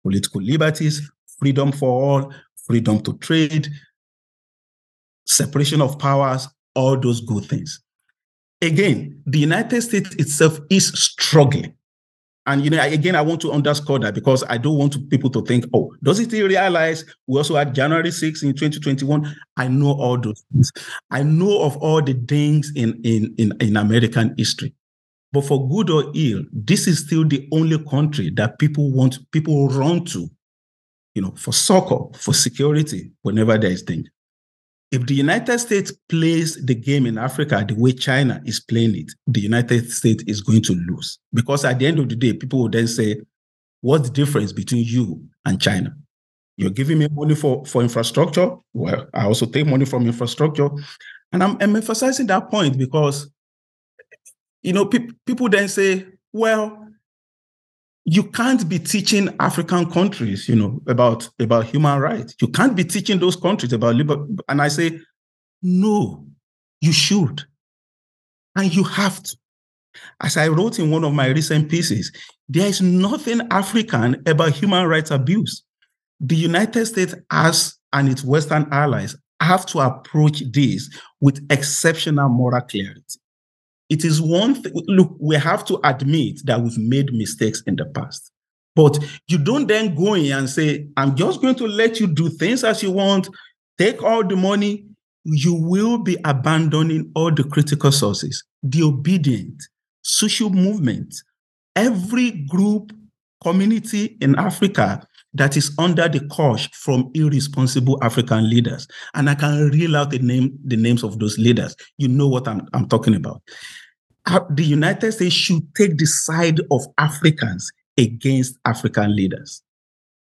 [0.03, 2.33] political liberties, freedom for all,
[2.65, 3.67] freedom to trade,
[5.25, 7.81] separation of powers, all those good things
[8.61, 11.73] again, the United States itself is struggling.
[12.51, 15.41] And you know, again, I want to underscore that because I don't want people to
[15.45, 19.33] think, oh, does it realize we also had January 6th in 2021?
[19.55, 20.69] I know all those things.
[21.09, 24.73] I know of all the things in, in, in, in American history.
[25.31, 29.69] But for good or ill, this is still the only country that people want, people
[29.69, 30.29] run to,
[31.15, 34.11] you know, for soccer, for security, whenever there is danger
[34.91, 39.11] if the United States plays the game in Africa the way China is playing it,
[39.25, 41.17] the United States is going to lose.
[41.33, 43.21] Because at the end of the day, people will then say,
[43.79, 45.95] What's the difference between you and China?
[46.55, 48.55] You're giving me money for, for infrastructure.
[48.73, 50.69] Well, I also take money from infrastructure.
[51.31, 53.31] And I'm, I'm emphasizing that point because,
[54.61, 56.80] you know, pe- people then say, well,
[58.05, 62.35] you can't be teaching African countries, you know, about, about human rights.
[62.41, 64.23] You can't be teaching those countries about liberty.
[64.49, 64.99] And I say,
[65.61, 66.25] no,
[66.79, 67.43] you should.
[68.55, 69.37] And you have to.
[70.21, 72.11] As I wrote in one of my recent pieces,
[72.49, 75.63] there is nothing African about human rights abuse.
[76.19, 82.61] The United States has and its Western allies have to approach this with exceptional moral
[82.61, 83.01] clarity.
[83.91, 87.83] It is one thing, look, we have to admit that we've made mistakes in the
[87.83, 88.31] past.
[88.73, 92.29] But you don't then go in and say, I'm just going to let you do
[92.29, 93.27] things as you want,
[93.77, 94.85] take all the money.
[95.25, 99.61] You will be abandoning all the critical sources, the Obidient,
[100.03, 101.13] social movement,
[101.75, 102.93] every group,
[103.43, 108.87] community in Africa that is under the curse from irresponsible African leaders.
[109.15, 111.75] And I can reel out the name, the names of those leaders.
[111.97, 113.41] You know what I'm, I'm talking about
[114.25, 119.61] the United States should take the side of Africans against African leaders.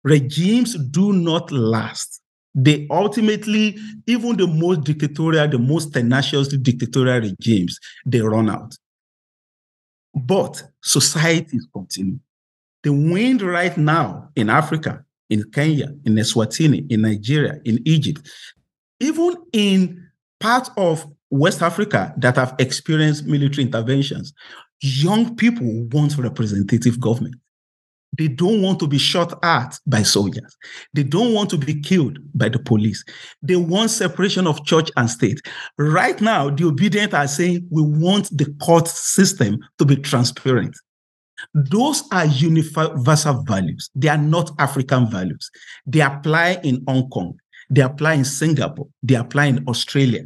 [0.04, 2.22] Regimes do not last.
[2.54, 3.78] They ultimately,
[4.08, 8.76] even the most dictatorial, the most tenacious dictatorial regimes, they run out.
[10.14, 12.20] But societies continue.
[12.84, 18.28] The wind right now in Africa, in Kenya, in Eswatini, in Nigeria, in Egypt,
[19.00, 24.34] even in parts of West Africa that have experienced military interventions,
[24.82, 27.36] young people want representative government.
[28.18, 30.58] They don't want to be shot at by soldiers.
[30.94, 33.06] They don't want to be killed by the police.
[33.42, 35.40] They want separation of church and state.
[35.78, 40.76] Right now, the Obidient are saying we want the court system to be transparent.
[41.54, 43.90] Those are universal values.
[43.96, 45.50] They are not African values.
[45.86, 47.40] They apply in Hong Kong.
[47.70, 48.90] They apply in Singapore.
[49.02, 50.26] They apply in Australia.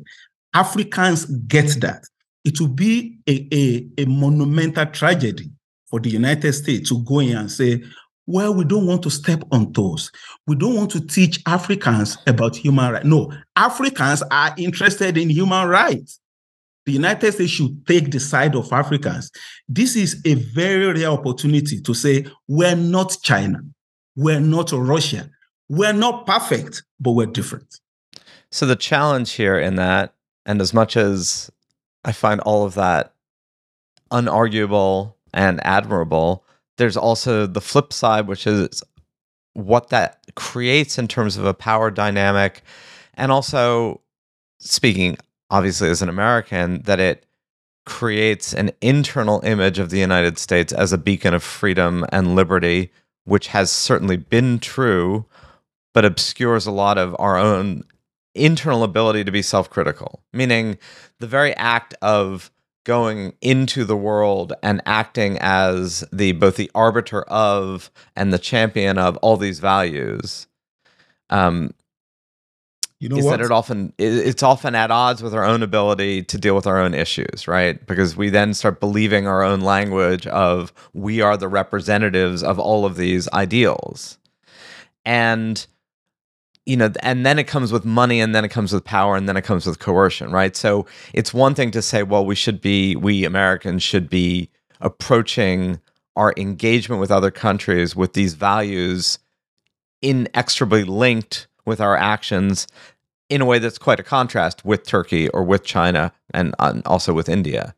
[0.55, 2.05] Africans get that.
[2.43, 5.51] It will be a, a, a monumental tragedy
[5.87, 7.83] for the United States to go in and say,
[8.25, 10.11] well, we don't want to step on toes.
[10.47, 13.05] We don't want to teach Africans about human rights.
[13.05, 16.19] No, Africans are interested in human rights.
[16.87, 19.31] The United States should take the side of Africans.
[19.67, 23.59] This is a very rare opportunity to say, we're not China,
[24.15, 25.29] we're not Russia,
[25.69, 27.79] we're not perfect, but we're different.
[28.51, 30.14] So the challenge here in that,
[30.45, 31.51] and as much as
[32.03, 33.13] I find all of that
[34.11, 36.43] unarguable and admirable,
[36.77, 38.83] there's also the flip side, which is
[39.53, 42.61] what that creates in terms of a power dynamic.
[43.15, 44.01] And also,
[44.59, 45.17] speaking
[45.49, 47.25] obviously as an American, that it
[47.85, 52.91] creates an internal image of the United States as a beacon of freedom and liberty,
[53.25, 55.25] which has certainly been true,
[55.93, 57.83] but obscures a lot of our own
[58.35, 60.23] internal ability to be self critical.
[60.33, 60.77] Meaning,
[61.19, 62.51] the very act of
[62.85, 68.97] going into the world and acting as the both the arbiter of and the champion
[68.97, 70.47] of all these values
[71.31, 71.71] um
[72.99, 73.37] you know is what?
[73.37, 76.79] that it often it's often at odds with our own ability to deal with our
[76.79, 81.47] own issues right because we then start believing our own language of we are the
[81.47, 84.19] representatives of all of these ideals
[85.05, 85.65] and
[86.65, 89.29] you know, and then it comes with money and then it comes with power and
[89.29, 90.55] then it comes with coercion, right?
[90.55, 94.49] So it's one thing to say, well, we should be, we Americans should be
[94.81, 95.79] approaching
[96.15, 99.19] our engagement with other countries with these values
[100.01, 102.67] inextricably linked with our actions
[103.29, 106.53] in a way that's quite a contrast with Turkey or with China and,
[106.85, 107.75] also with India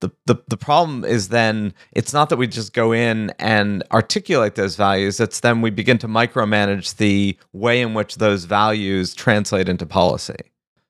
[0.00, 4.54] the, the the problem is then it's not that we just go in and articulate
[4.54, 9.68] those values it's then we begin to micromanage the way in which those values translate
[9.68, 10.36] into policy.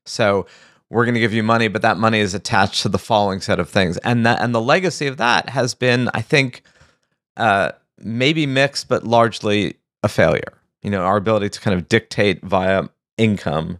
[0.05, 0.45] So
[0.89, 3.59] we're going to give you money but that money is attached to the following set
[3.59, 3.97] of things.
[3.99, 6.63] And that and the legacy of that has been i think
[7.37, 10.53] uh, maybe mixed but largely a failure.
[10.81, 13.79] You know our ability to kind of dictate via income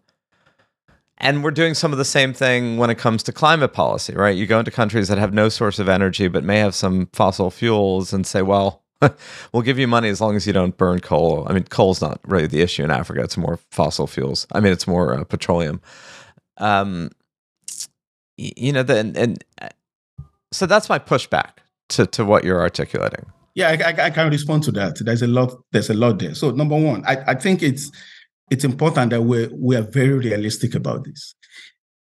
[1.20, 4.36] and we're doing some of the same thing when it comes to climate policy, right?
[4.36, 7.50] You go into countries that have no source of energy but may have some fossil
[7.50, 8.84] fuels and say, well,
[9.52, 11.46] we'll give you money as long as you don't burn coal.
[11.50, 13.22] I mean, coal's not really the issue in Africa.
[13.24, 14.46] It's more fossil fuels.
[14.52, 15.82] I mean, it's more uh, petroleum.
[16.58, 17.12] Um,
[18.38, 19.70] you know, the, and, and uh,
[20.52, 21.58] so that's my pushback
[21.90, 23.26] to, to what you're articulating.
[23.56, 25.04] Yeah, I, I, I, can respond to that.
[25.04, 25.60] There's a lot.
[25.72, 26.36] There's a lot there.
[26.36, 27.92] So number one, I, I think it's
[28.50, 31.36] it's important that we we are very realistic about this.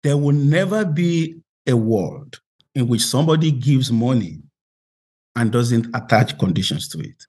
[0.02, 2.40] There will never be a world
[2.74, 4.38] in which somebody gives money
[5.36, 7.26] and doesn't attach conditions to it.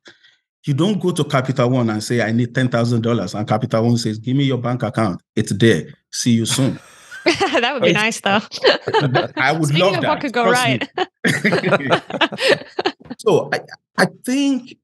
[0.66, 3.36] You don't go to Capital One and say, I need $10,000.
[3.36, 5.22] And Capital One says, Give me your bank account.
[5.36, 5.86] It's there.
[6.12, 6.80] See you soon.
[7.26, 8.40] that would be nice, though.
[9.38, 10.10] I would Speaking love of that.
[10.10, 10.88] What could go right?
[13.18, 13.60] so I,
[13.98, 14.78] I think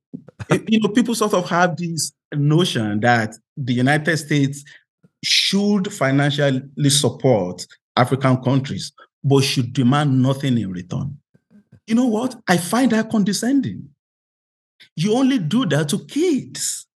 [0.68, 4.64] you know people sort of have this notion that the United States
[5.24, 7.66] should financially support
[7.96, 8.92] African countries,
[9.24, 11.18] but should demand nothing in return.
[11.88, 12.36] You know what?
[12.48, 13.90] I find that condescending.
[14.96, 16.88] You only do that to kids.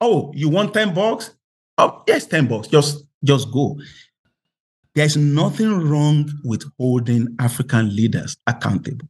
[0.00, 1.34] Oh, you want 10 bucks?
[1.78, 2.68] Oh, yes, 10 bucks.
[2.68, 3.78] Just, just go.
[4.94, 9.08] There's nothing wrong with holding African leaders accountable.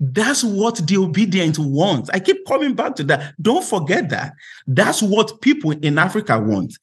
[0.00, 2.08] That's what the Obidient want.
[2.14, 3.34] I keep coming back to that.
[3.40, 4.32] Don't forget that.
[4.66, 6.78] That's what people in Africa want.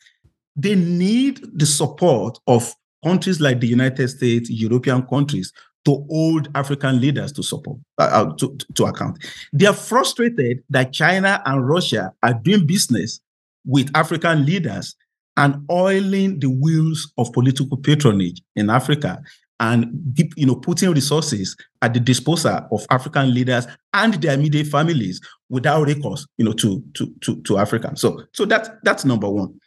[0.55, 2.73] They need the support of
[3.03, 5.51] countries like the United States, European countries
[5.85, 9.23] to hold African leaders to support uh, uh to, to account.
[9.53, 13.19] They are frustrated that China and Russia are doing business
[13.65, 14.95] with African leaders
[15.37, 19.21] and oiling the wheels of political patronage in Africa
[19.59, 25.19] and you know putting resources at the disposal of African leaders and their immediate families
[25.49, 27.91] without recourse, you know, to to to, to Africa.
[27.95, 29.59] So so that that's number one.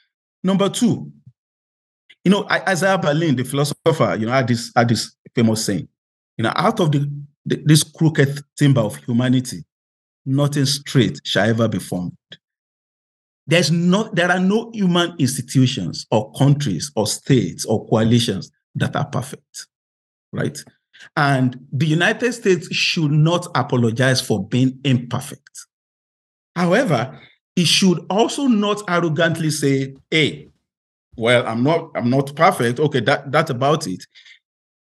[0.42, 1.12] Number two,
[2.24, 5.88] you know, Isaiah Berlin, the philosopher, you know, had this, had this famous saying,
[6.36, 7.10] you know, out of the,
[7.46, 9.64] the this crooked timber of humanity,
[10.26, 12.16] nothing straight shall ever be formed.
[13.46, 19.06] There's not, there are no human institutions or countries or states or coalitions that are
[19.06, 19.66] perfect,
[20.32, 20.58] right?
[21.16, 25.66] And the United States should not apologize for being imperfect.
[26.54, 27.18] However,
[27.56, 30.48] it should also not arrogantly say, hey,
[31.16, 32.80] well, I'm not, I'm not perfect.
[32.80, 34.04] Okay, that, that's about it.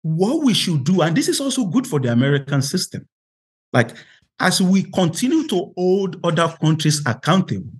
[0.01, 3.07] What we should do, and this is also good for the American system,
[3.73, 3.91] like
[4.39, 7.71] as we continue to hold other countries accountable,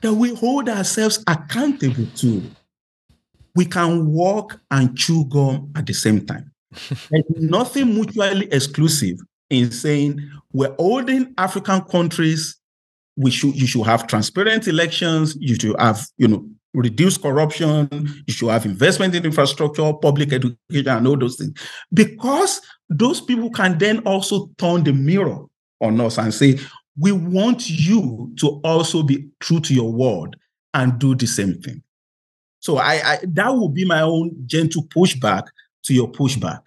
[0.00, 2.42] that we hold ourselves accountable to,
[3.54, 6.49] we can walk and chew gum at the same time.
[7.10, 9.18] There's nothing mutually exclusive
[9.50, 10.20] in saying
[10.52, 12.56] we're holding African countries.
[13.16, 15.36] We should you should have transparent elections.
[15.38, 17.88] You should have you know reduce corruption.
[18.26, 21.52] You should have investment in infrastructure, public education, and all those things.
[21.92, 25.44] Because those people can then also turn the mirror
[25.80, 26.58] on us and say,
[26.98, 30.36] we want you to also be true to your word
[30.74, 31.82] and do the same thing.
[32.60, 35.44] So I, I that would be my own gentle pushback
[35.84, 36.60] to your pushback.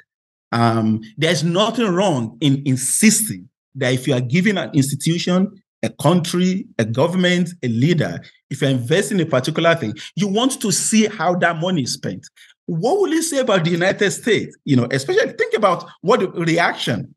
[0.52, 5.52] Um, there's nothing wrong in insisting that if you are giving an institution,
[5.82, 10.62] a country, a government, a leader, if you invest in a particular thing, you want
[10.62, 12.28] to see how that money is spent.
[12.66, 14.56] What will you say about the United States?
[14.64, 17.14] You know, especially think about what the reaction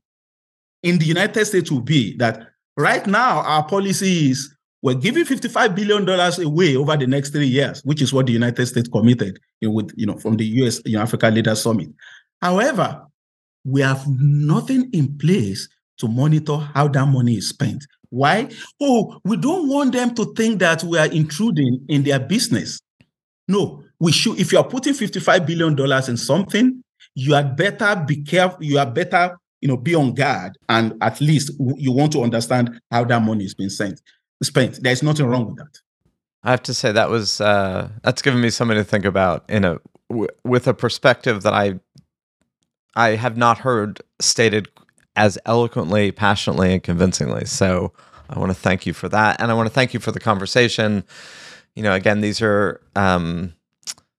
[0.82, 5.74] in the United States will be that right now our policy is we're giving $55
[5.74, 6.08] billion
[6.46, 10.06] away over the next three years, which is what the United States committed with, you
[10.06, 11.88] know, from the US you know, Africa Leaders Summit.
[12.40, 13.02] However,
[13.64, 15.68] we have nothing in place
[15.98, 17.84] to monitor how that money is spent.
[18.10, 18.48] Why?
[18.80, 22.80] Oh, we don't want them to think that we are intruding in their business.
[23.48, 24.38] No, we should.
[24.38, 26.82] If you are putting $55 billion in something,
[27.14, 28.62] you had better be careful.
[28.62, 32.78] You are better, you know, be on guard, and at least you want to understand
[32.90, 34.00] how that money is being sent
[34.42, 34.82] spent.
[34.82, 35.80] There's nothing wrong with that.
[36.44, 39.64] I have to say that was uh, that's given me something to think about in
[39.64, 39.78] a
[40.08, 41.80] w- with a perspective that I
[42.94, 44.68] I have not heard stated
[45.16, 47.46] as eloquently, passionately, and convincingly.
[47.46, 47.92] So
[48.30, 50.20] I want to thank you for that, and I want to thank you for the
[50.20, 51.02] conversation.
[51.74, 53.54] You know, again, these are um,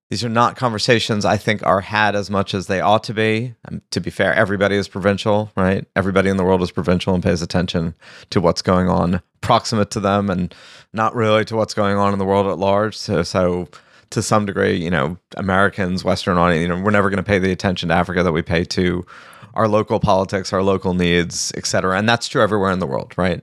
[0.10, 3.56] these are not conversations I think are had as much as they ought to be.
[3.66, 5.86] And to be fair, everybody is provincial, right?
[5.96, 7.94] Everybody in the world is provincial and pays attention
[8.30, 10.54] to what's going on proximate to them and
[10.94, 12.98] not really to what's going on in the world at large.
[12.98, 13.68] So, so
[14.10, 17.40] to some degree, you know, Americans, Western audience, you know, we're never going to pay
[17.40, 19.06] the attention to Africa that we pay to
[19.54, 21.98] our local politics, our local needs, et cetera.
[21.98, 23.42] And that's true everywhere in the world, right?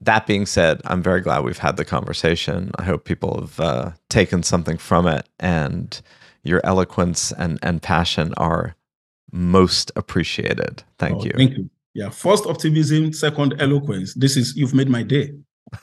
[0.00, 2.70] That being said, I'm very glad we've had the conversation.
[2.78, 6.00] I hope people have uh, taken something from it, and
[6.42, 8.76] your eloquence and, and passion are
[9.32, 10.82] most appreciated.
[10.98, 11.32] Thank oh, you.
[11.36, 11.70] Thank you.
[11.94, 14.14] Yeah, first optimism, second eloquence.
[14.14, 15.32] This is you've made my day.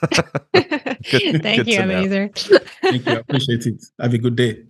[0.00, 2.30] good, Thank good you, Ebenezer.
[2.82, 3.12] Thank you.
[3.12, 3.84] I appreciate it.
[4.00, 4.64] Have a good day.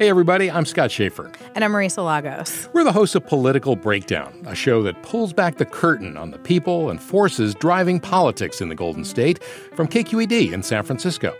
[0.00, 1.30] Hey, everybody, I'm Scott Shafer.
[1.54, 2.70] And I'm Marisa Lagos.
[2.72, 6.38] We're the hosts of Political Breakdown, a show that pulls back the curtain on the
[6.38, 9.44] people and forces driving politics in the Golden State
[9.74, 11.36] from KQED in San Francisco.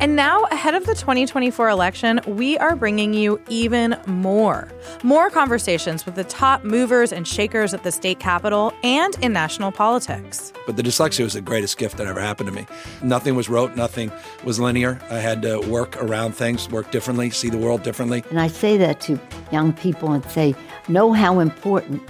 [0.00, 4.66] And now, ahead of the 2024 election, we are bringing you even more.
[5.02, 9.72] More conversations with the top movers and shakers at the state capitol and in national
[9.72, 10.54] politics.
[10.64, 12.66] But the dyslexia was the greatest gift that ever happened to me.
[13.02, 14.10] Nothing was rote, nothing
[14.42, 14.98] was linear.
[15.10, 18.24] I had to work around things, work differently, see the world differently.
[18.30, 19.20] And I say that to
[19.52, 20.54] young people and say,
[20.88, 22.02] know how important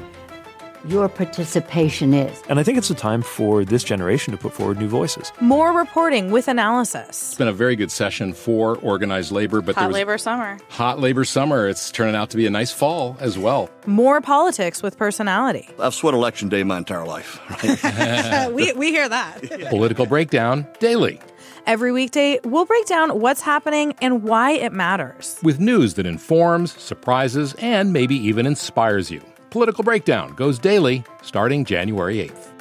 [0.86, 2.42] your participation is.
[2.48, 5.32] And I think it's a time for this generation to put forward new voices.
[5.40, 7.08] More reporting with analysis.
[7.08, 10.58] It's been a very good session for organized labor, but hot labor summer.
[10.70, 11.68] Hot labor summer.
[11.68, 13.70] It's turning out to be a nice fall as well.
[13.86, 15.68] More politics with personality.
[15.78, 17.40] I've sweat election day my entire life.
[17.62, 18.50] Right?
[18.52, 19.68] we, we hear that.
[19.70, 21.20] Political breakdown daily.
[21.66, 25.38] Every weekday, we'll break down what's happening and why it matters.
[25.42, 29.22] With news that informs, surprises, and maybe even inspires you.
[29.50, 32.52] Political Breakdown goes daily starting January 8th.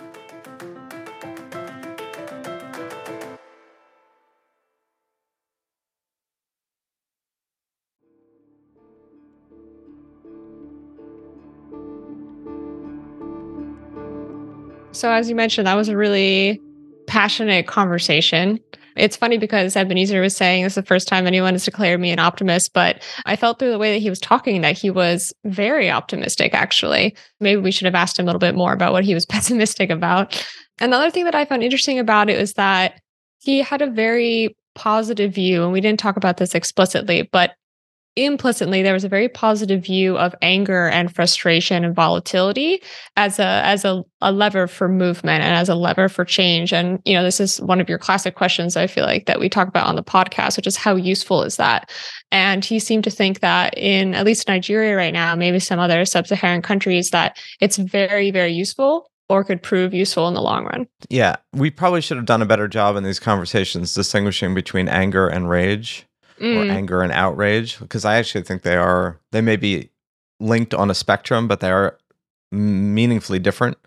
[14.92, 16.60] So, as you mentioned, that was a really
[17.06, 18.60] passionate conversation.
[19.00, 22.12] It's funny because Ebenezer was saying this is the first time anyone has declared me
[22.12, 25.34] an optimist, but I felt through the way that he was talking that he was
[25.46, 27.16] very optimistic, actually.
[27.40, 29.90] Maybe we should have asked him a little bit more about what he was pessimistic
[29.90, 30.46] about.
[30.80, 33.02] Another thing that I found interesting about it was that
[33.40, 37.52] he had a very positive view, and we didn't talk about this explicitly, but
[38.26, 42.82] implicitly there was a very positive view of anger and frustration and volatility
[43.16, 46.74] as a as a, a lever for movement and as a lever for change.
[46.74, 49.50] And you know this is one of your classic questions i feel like that we
[49.50, 51.92] talk about on the podcast which is how useful is that?
[52.32, 56.06] And he seemed to think that in at least nigeria right now maybe some other
[56.06, 60.88] sub-saharan countries that it's very very useful or could prove useful in the long run.
[61.08, 65.28] Yeah, we probably should have done a better job in these conversations distinguishing between anger
[65.28, 66.08] and rage
[66.40, 66.56] mm.
[66.56, 69.90] or anger and outrage because I actually think they are they may be
[70.40, 71.98] linked on a spectrum, but they are
[72.52, 73.78] meaningfully different.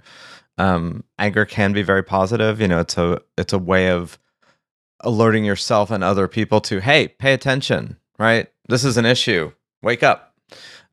[0.58, 2.60] Um, anger can be very positive.
[2.60, 4.18] You know, it's a it's a way of
[5.00, 7.96] alerting yourself and other people to hey, pay attention.
[8.18, 9.52] Right, this is an issue.
[9.82, 10.34] Wake up.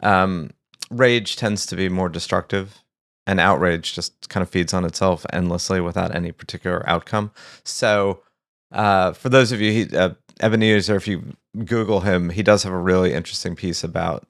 [0.01, 0.51] Um,
[0.89, 2.81] rage tends to be more destructive
[3.29, 7.31] and outrage just kind of feeds on itself endlessly without any particular outcome.
[7.63, 8.23] So,
[8.71, 12.73] uh, for those of you, he, uh, Ebenezer, if you Google him, he does have
[12.73, 14.27] a really interesting piece about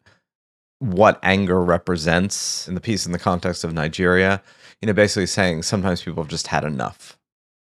[0.80, 4.41] what anger represents in the piece in the context of Nigeria.
[4.82, 7.17] You know, basically saying sometimes people have just had enough.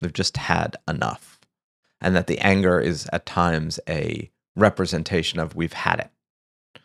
[0.01, 1.39] They've just had enough.
[2.01, 6.81] And that the anger is at times a representation of we've had it.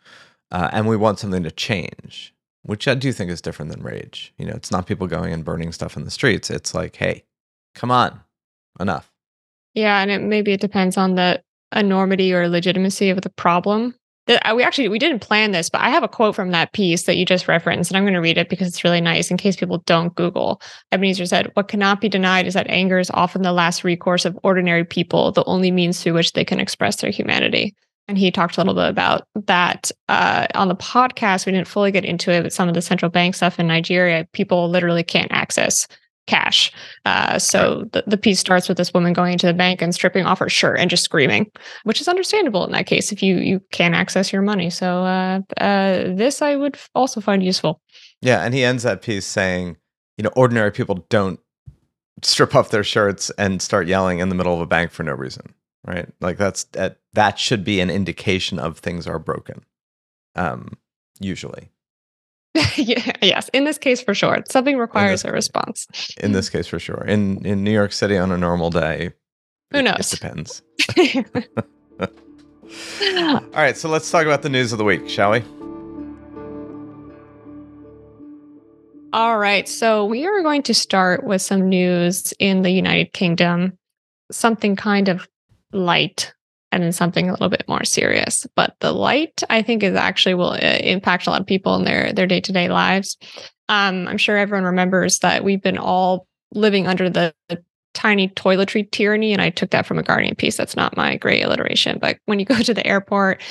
[0.51, 4.33] Uh, and we want something to change, which I do think is different than rage.
[4.37, 6.49] You know, it's not people going and burning stuff in the streets.
[6.49, 7.23] It's like, hey,
[7.75, 8.21] come on,
[8.79, 9.11] enough.
[9.73, 11.43] Yeah, and it maybe it depends on the
[11.75, 13.95] enormity or legitimacy of the problem.
[14.27, 17.03] Uh, we actually we didn't plan this, but I have a quote from that piece
[17.03, 19.37] that you just referenced, and I'm going to read it because it's really nice in
[19.37, 20.61] case people don't Google.
[20.91, 24.37] Ebenezer said, "What cannot be denied is that anger is often the last recourse of
[24.43, 27.73] ordinary people, the only means through which they can express their humanity."
[28.07, 31.45] And he talked a little bit about that uh, on the podcast.
[31.45, 34.27] We didn't fully get into it, but some of the central bank stuff in Nigeria,
[34.33, 35.87] people literally can't access
[36.29, 36.71] cash.
[37.05, 37.91] Uh, so right.
[37.91, 40.49] the, the piece starts with this woman going to the bank and stripping off her
[40.49, 41.49] shirt and just screaming,
[41.83, 44.69] which is understandable in that case if you you can't access your money.
[44.69, 47.81] So uh, uh, this I would also find useful.
[48.21, 49.77] Yeah, and he ends that piece saying,
[50.17, 51.39] you know, ordinary people don't
[52.21, 55.13] strip off their shirts and start yelling in the middle of a bank for no
[55.13, 55.53] reason,
[55.85, 56.09] right?
[56.21, 59.65] Like that's that that should be an indication of things are broken.
[60.35, 60.77] Um,
[61.19, 61.71] usually.
[62.75, 64.43] yeah, yes, in this case for sure.
[64.49, 65.87] Something requires a response.
[66.17, 67.03] In this case for sure.
[67.07, 69.11] In in New York City on a normal day.
[69.71, 70.13] Who knows?
[70.13, 70.61] It, depends.
[73.01, 75.43] All right, so let's talk about the news of the week, shall we?
[79.11, 83.77] All right, so we are going to start with some news in the United Kingdom,
[84.31, 85.27] something kind of
[85.71, 86.33] light
[86.71, 88.45] and then something a little bit more serious.
[88.55, 91.83] But the light, I think, is actually will uh, impact a lot of people in
[91.83, 93.17] their their day to day lives.
[93.69, 97.63] Um, I'm sure everyone remembers that we've been all living under the, the
[97.93, 100.57] tiny toiletry tyranny, and I took that from a Guardian piece.
[100.57, 103.41] That's not my great alliteration, but when you go to the airport.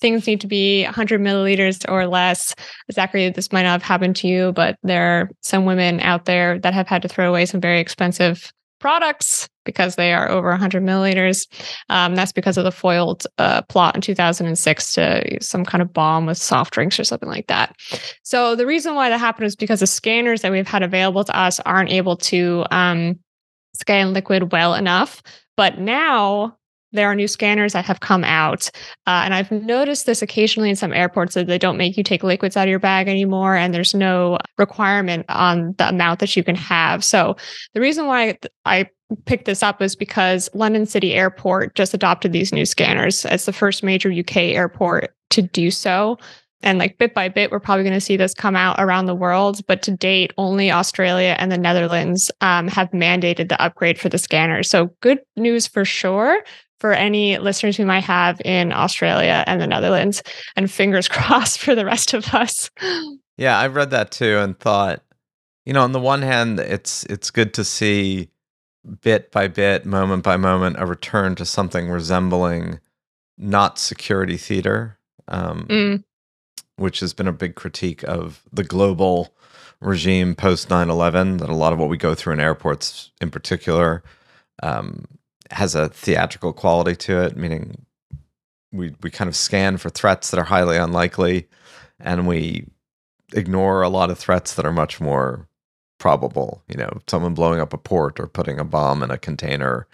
[0.00, 2.52] Things need to be 100 milliliters or less.
[2.90, 6.58] Zachary, this might not have happened to you, but there are some women out there
[6.58, 8.52] that have had to throw away some very expensive
[8.84, 11.48] products because they are over 100 milliliters.
[11.88, 16.26] Um, that's because of the foiled uh, plot in 2006 to some kind of bomb
[16.26, 17.74] with soft drinks or something like that.
[18.24, 21.34] So the reason why that happened is because the scanners that we've had available to
[21.34, 23.18] us aren't able to um,
[23.74, 25.22] scan liquid well enough.
[25.56, 26.58] But now
[26.94, 28.70] there are new scanners that have come out.
[29.06, 32.22] Uh, and I've noticed this occasionally in some airports that they don't make you take
[32.22, 33.56] liquids out of your bag anymore.
[33.56, 37.04] And there's no requirement on the amount that you can have.
[37.04, 37.36] So
[37.74, 38.88] the reason why I
[39.26, 43.52] picked this up is because London City Airport just adopted these new scanners as the
[43.52, 46.18] first major UK airport to do so.
[46.62, 49.14] And like bit by bit, we're probably going to see this come out around the
[49.14, 49.60] world.
[49.66, 54.16] But to date, only Australia and the Netherlands um, have mandated the upgrade for the
[54.16, 54.70] scanners.
[54.70, 56.42] So good news for sure
[56.84, 60.22] for any listeners we might have in Australia and the Netherlands.
[60.54, 62.70] And fingers crossed for the rest of us.
[63.38, 65.02] Yeah, I've read that too and thought,
[65.64, 68.28] you know, on the one hand, it's it's good to see
[69.00, 72.80] bit by bit, moment by moment, a return to something resembling
[73.38, 76.04] not security theater, um, mm.
[76.76, 79.34] which has been a big critique of the global
[79.80, 83.30] regime post 9 11, that a lot of what we go through in airports in
[83.30, 84.04] particular
[84.62, 85.06] um,
[85.50, 87.84] has a theatrical quality to it, meaning
[88.72, 91.48] we we kind of scan for threats that are highly unlikely,
[92.00, 92.66] and we
[93.32, 95.48] ignore a lot of threats that are much more
[95.98, 96.62] probable.
[96.68, 99.86] You know, someone blowing up a port or putting a bomb in a container,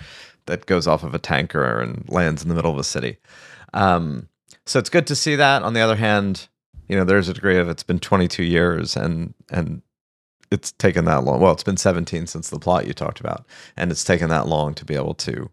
[0.51, 3.17] that goes off of a tanker and lands in the middle of a city.
[3.73, 4.29] Um,
[4.67, 5.63] so it's good to see that.
[5.63, 6.49] On the other hand,
[6.89, 9.83] you know, there's a degree of it's been 22 years and and
[10.51, 11.41] it's taken that long.
[11.41, 13.47] Well, it's been 17 since the plot you talked about,
[13.77, 15.51] and it's taken that long to be able to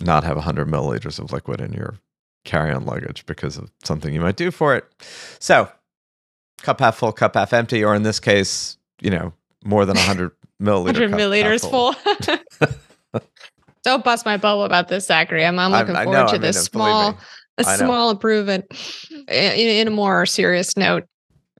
[0.00, 1.98] not have 100 milliliters of liquid in your
[2.44, 4.84] carry-on luggage because of something you might do for it.
[5.38, 5.70] So,
[6.62, 9.32] cup half full, cup half empty, or in this case, you know,
[9.64, 11.94] more than 100 milliliter 100 milliliters full.
[13.84, 15.44] Don't bust my bubble about this, Zachary.
[15.44, 17.18] I'm, I'm looking I forward know, to I this small, me.
[17.58, 17.84] a I know.
[17.84, 18.64] small improvement.
[19.10, 21.04] In, in a more serious note,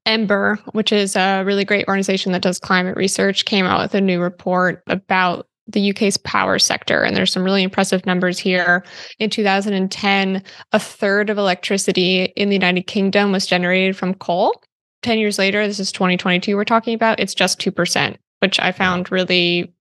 [0.07, 4.00] Ember, which is a really great organization that does climate research, came out with a
[4.00, 7.03] new report about the UK's power sector.
[7.03, 8.84] And there's some really impressive numbers here.
[9.18, 10.42] In 2010,
[10.72, 14.61] a third of electricity in the United Kingdom was generated from coal.
[15.03, 19.11] 10 years later, this is 2022 we're talking about, it's just 2%, which I found
[19.11, 19.72] really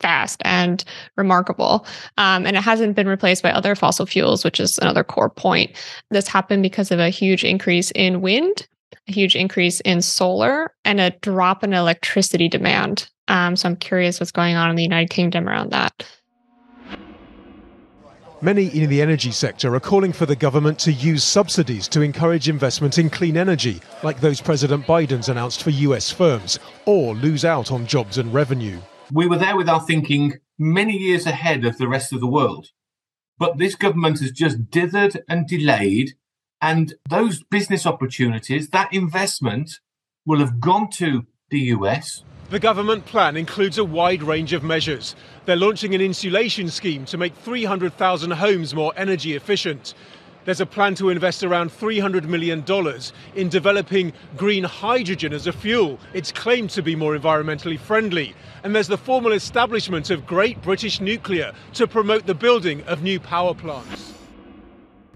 [0.00, 0.82] fast and
[1.16, 1.86] remarkable.
[2.16, 5.72] Um, and it hasn't been replaced by other fossil fuels, which is another core point.
[6.10, 8.66] This happened because of a huge increase in wind,
[9.08, 13.08] a huge increase in solar, and a drop in electricity demand.
[13.28, 16.04] Um, so I'm curious what's going on in the United Kingdom around that.
[18.42, 22.48] Many in the energy sector are calling for the government to use subsidies to encourage
[22.48, 27.70] investment in clean energy, like those President Biden's announced for US firms, or lose out
[27.70, 28.80] on jobs and revenue.
[29.12, 32.68] We were there with our thinking many years ahead of the rest of the world.
[33.38, 36.14] But this government has just dithered and delayed,
[36.60, 39.80] and those business opportunities, that investment,
[40.26, 42.22] will have gone to the US.
[42.50, 45.14] The government plan includes a wide range of measures.
[45.44, 49.94] They're launching an insulation scheme to make 300,000 homes more energy efficient.
[50.44, 52.64] There's a plan to invest around $300 million
[53.36, 55.98] in developing green hydrogen as a fuel.
[56.12, 58.34] It's claimed to be more environmentally friendly.
[58.64, 63.20] And there's the formal establishment of Great British Nuclear to promote the building of new
[63.20, 64.19] power plants.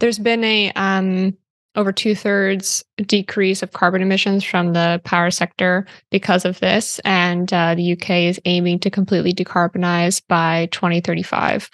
[0.05, 1.35] There's been a um,
[1.77, 7.51] over two thirds decrease of carbon emissions from the power sector because of this, and
[7.51, 11.71] uh, the UK is aiming to completely decarbonize by 2035.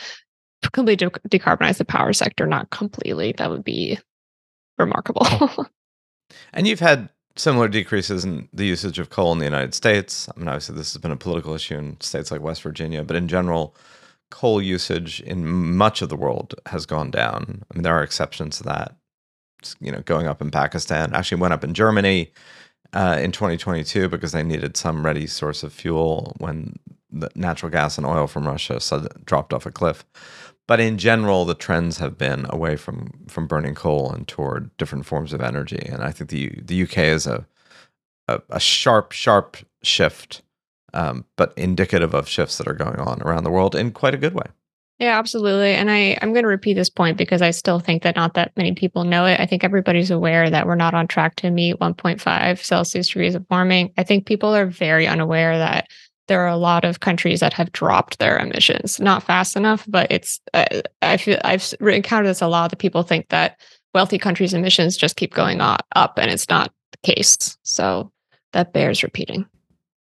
[0.63, 3.33] Completely de- decarbonize the power sector, not completely.
[3.37, 3.99] That would be
[4.79, 5.27] remarkable.
[6.53, 10.29] And you've had similar decreases in the usage of coal in the United States.
[10.29, 13.17] I mean, obviously, this has been a political issue in states like West Virginia, but
[13.17, 13.75] in general,
[14.31, 17.63] coal usage in much of the world has gone down.
[17.71, 18.97] I mean, there are exceptions to that.
[19.59, 22.33] It's, you know, going up in Pakistan, actually went up in Germany
[22.93, 26.77] uh, in 2022 because they needed some ready source of fuel when
[27.11, 28.81] the natural gas and oil from Russia
[29.25, 30.05] dropped off a cliff.
[30.67, 35.05] But in general, the trends have been away from from burning coal and toward different
[35.05, 35.85] forms of energy.
[35.91, 37.45] And I think the the UK is a
[38.31, 40.43] a, a sharp, sharp shift,
[40.95, 44.19] um, but indicative of shifts that are going on around the world in quite a
[44.19, 44.47] good way.
[44.99, 45.73] Yeah, absolutely.
[45.73, 48.53] And I, I'm going to repeat this point because I still think that not that
[48.55, 49.41] many people know it.
[49.41, 53.47] I think everybody's aware that we're not on track to meet 1.5 Celsius degrees of
[53.51, 53.95] warming.
[53.97, 55.89] I think people are very unaware that
[56.29, 60.07] there are a lot of countries that have dropped their emissions, not fast enough, but
[60.11, 63.59] it's, uh, I feel I've encountered this a lot that people think that
[63.95, 65.85] wealthy countries' emissions just keep going up,
[66.19, 67.59] and it's not the case.
[67.63, 68.13] So
[68.53, 69.47] that bears repeating.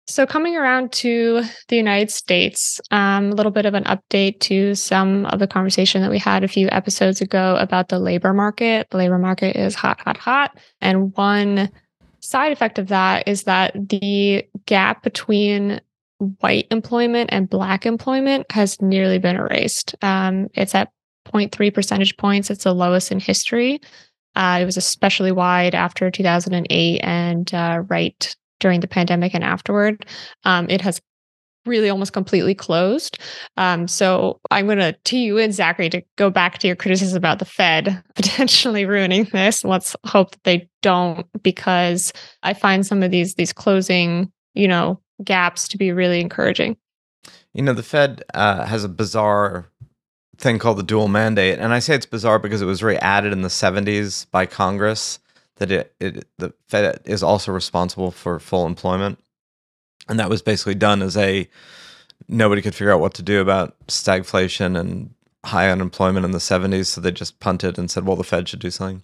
[0.07, 4.75] So, coming around to the United States, um, a little bit of an update to
[4.75, 8.87] some of the conversation that we had a few episodes ago about the labor market.
[8.89, 10.57] The labor market is hot, hot, hot.
[10.81, 11.69] And one
[12.19, 15.79] side effect of that is that the gap between
[16.39, 19.95] white employment and black employment has nearly been erased.
[20.01, 20.89] Um, it's at
[21.27, 23.79] 0.3 percentage points, it's the lowest in history.
[24.35, 30.05] Uh, it was especially wide after 2008 and uh, right during the pandemic and afterward.
[30.45, 31.01] Um, it has
[31.65, 33.19] really almost completely closed.
[33.57, 37.17] Um, so I'm going to tee you in, Zachary, to go back to your criticism
[37.17, 39.63] about the Fed potentially ruining this.
[39.63, 44.99] Let's hope that they don't, because I find some of these these closing, you know,
[45.23, 46.77] gaps to be really encouraging.
[47.53, 49.67] You know, the Fed uh, has a bizarre
[50.37, 53.33] thing called the dual mandate, and I say it's bizarre because it was really added
[53.33, 55.19] in the '70s by Congress
[55.61, 59.19] that it, it the Fed is also responsible for full employment,
[60.09, 61.47] and that was basically done as a
[62.27, 65.13] nobody could figure out what to do about stagflation and
[65.45, 68.59] high unemployment in the '70s, so they just punted and said, "Well, the Fed should
[68.59, 69.03] do something."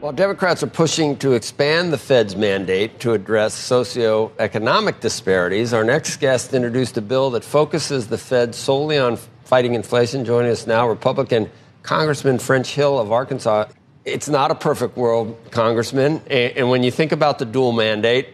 [0.00, 6.16] While Democrats are pushing to expand the Fed's mandate to address socioeconomic disparities, our next
[6.16, 10.24] guest introduced a bill that focuses the Fed solely on fighting inflation.
[10.24, 11.48] Joining us now, Republican
[11.84, 13.66] Congressman French Hill of Arkansas.
[14.04, 16.20] It's not a perfect world, Congressman.
[16.28, 18.28] And when you think about the dual mandate,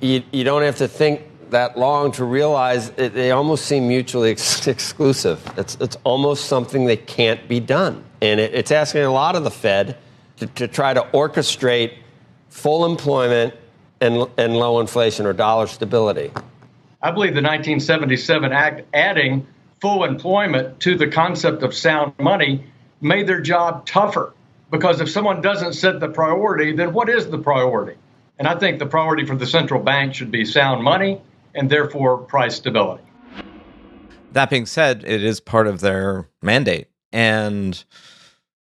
[0.00, 4.30] you, you don't have to think that long to realize it, they almost seem mutually
[4.32, 5.42] ex- exclusive.
[5.56, 8.04] It's, it's almost something that can't be done.
[8.20, 9.98] And it, it's asking a lot of the Fed
[10.38, 11.94] to, to try to orchestrate
[12.48, 13.54] full employment
[14.00, 16.30] and, and low inflation or dollar stability.
[17.02, 19.46] I believe the 1977 Act adding
[19.80, 22.64] full employment to the concept of sound money
[23.00, 24.32] made their job tougher.
[24.70, 27.96] Because if someone doesn't set the priority, then what is the priority?
[28.38, 31.20] And I think the priority for the central bank should be sound money
[31.54, 33.02] and therefore price stability.
[34.32, 36.88] That being said, it is part of their mandate.
[37.12, 37.82] And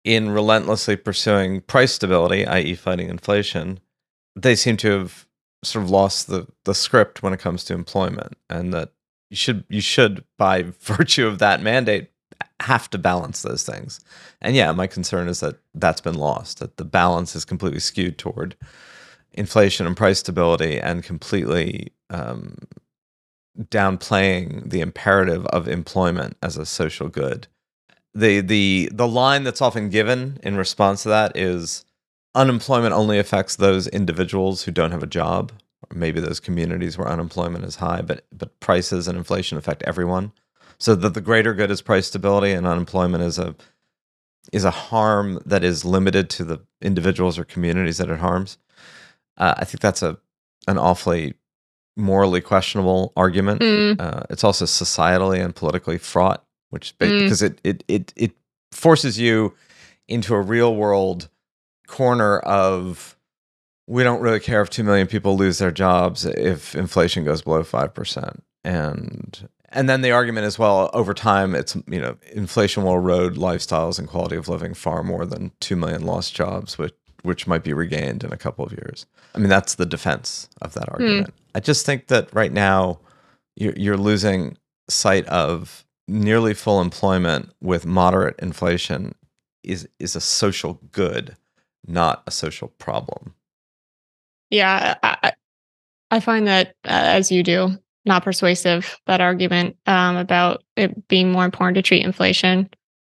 [0.04, 3.78] in relentlessly pursuing price stability, i.e., fighting inflation,
[4.34, 5.26] they seem to have
[5.62, 8.36] sort of lost the, the script when it comes to employment.
[8.50, 8.92] And that
[9.30, 12.10] you should you should, by virtue of that mandate,
[12.62, 14.00] have to balance those things.
[14.40, 18.18] And yeah, my concern is that that's been lost, that the balance is completely skewed
[18.18, 18.56] toward
[19.32, 22.58] inflation and price stability and completely um,
[23.58, 27.46] downplaying the imperative of employment as a social good.
[28.14, 31.84] The the the line that's often given in response to that is
[32.34, 35.52] unemployment only affects those individuals who don't have a job,
[35.90, 40.32] or maybe those communities where unemployment is high, but but prices and inflation affect everyone.
[40.82, 43.54] So that the greater good is price stability and unemployment is a
[44.52, 48.58] is a harm that is limited to the individuals or communities that it harms.
[49.36, 50.18] Uh, I think that's a
[50.66, 51.34] an awfully
[51.96, 53.60] morally questionable argument.
[53.60, 54.00] Mm.
[54.00, 57.20] Uh, it's also societally and politically fraught, which Mm.
[57.20, 58.32] because it, it it it
[58.72, 59.54] forces you
[60.08, 61.28] into a real world
[61.86, 63.16] corner of
[63.86, 67.62] we don't really care if two million people lose their jobs if inflation goes below
[67.62, 72.82] five percent, and and then the argument is well over time it's you know inflation
[72.84, 76.94] will erode lifestyles and quality of living far more than two million lost jobs, which
[77.22, 79.06] which might be regained in a couple of years.
[79.34, 81.34] I mean that's the defense of that argument.
[81.54, 82.98] I just think that right now
[83.56, 84.56] you're, you're losing
[84.88, 89.14] sight of nearly full employment with moderate inflation
[89.62, 91.36] is is a social good,
[91.86, 93.34] not a social problem.
[94.50, 95.32] Yeah, I, I-
[96.10, 101.30] I find that uh, as you do, not persuasive that argument um, about it being
[101.30, 102.68] more important to treat inflation.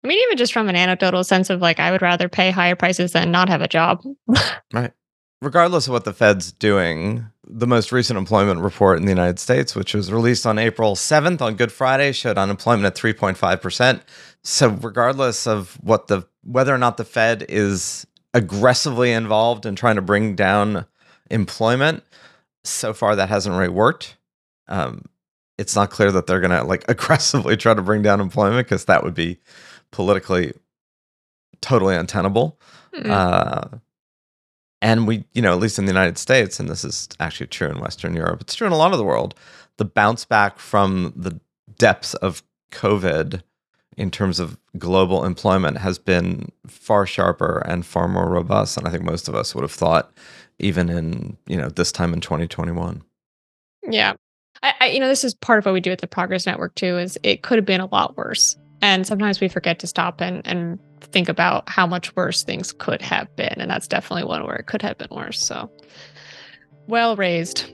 [0.04, 2.76] I mean, even just from an anecdotal sense of like, I would rather pay higher
[2.76, 4.04] prices than not have a job.
[4.74, 4.92] Right.
[5.42, 9.76] Regardless of what the Fed's doing, the most recent employment report in the United States,
[9.76, 14.02] which was released on April 7th on Good Friday, showed unemployment at 3.5%.
[14.44, 19.96] So regardless of what the whether or not the Fed is aggressively involved in trying
[19.96, 20.86] to bring down
[21.30, 22.04] employment,
[22.64, 24.18] so far that hasn't really worked.
[24.68, 25.06] Um,
[25.58, 28.86] it's not clear that they're going to like aggressively try to bring down employment because
[28.86, 29.40] that would be
[29.92, 30.54] politically
[31.62, 32.60] totally untenable.
[32.96, 33.10] Mm.
[33.10, 33.78] Uh,
[34.82, 37.70] and we, you know, at least in the United States, and this is actually true
[37.70, 39.34] in Western Europe, it's true in a lot of the world,
[39.78, 41.40] the bounce back from the
[41.78, 43.42] depths of COVID
[43.98, 48.92] in terms of global employment has been far sharper and far more robust than I
[48.92, 50.12] think most of us would have thought,
[50.60, 53.02] even in, you know, this time in 2021.
[53.90, 54.14] Yeah.
[54.66, 56.76] I, I you know, this is part of what we do at the Progress Network
[56.76, 58.58] too, is it could have been a lot worse.
[58.82, 63.02] And sometimes we forget to stop and, and think about how much worse things could
[63.02, 63.54] have been.
[63.58, 65.42] And that's definitely one where it could have been worse.
[65.42, 65.70] So
[66.88, 67.72] well raised.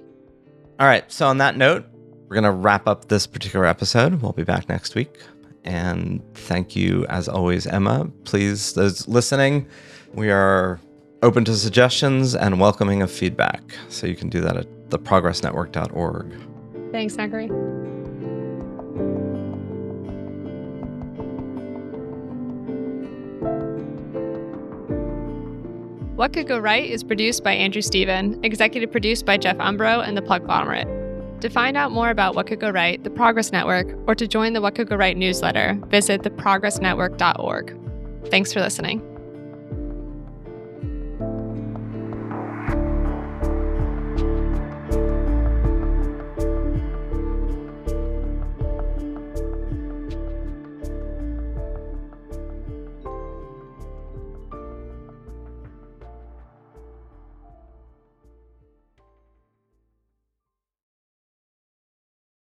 [0.79, 1.09] All right.
[1.11, 1.85] So, on that note,
[2.27, 4.21] we're to wrap up this particular episode.
[4.21, 5.19] We'll be back next week.
[5.63, 8.09] And thank you, as always, Emma.
[8.23, 9.67] Please, those listening,
[10.13, 10.79] we are
[11.21, 13.61] open to suggestions and welcoming of feedback.
[13.89, 16.50] So, you can do that at theprogressnetwork.org.
[16.91, 17.49] Thanks, Zachary.
[26.21, 30.15] What Could Go Right is produced by Andrew Steven, executive produced by Jeff Umbro and
[30.15, 31.41] the Podglomerate.
[31.41, 34.53] To find out more about What Could Go Right, the Progress Network, or to join
[34.53, 38.29] the What Could Go Right newsletter, visit theprogressnetwork.org.
[38.29, 39.10] Thanks for listening.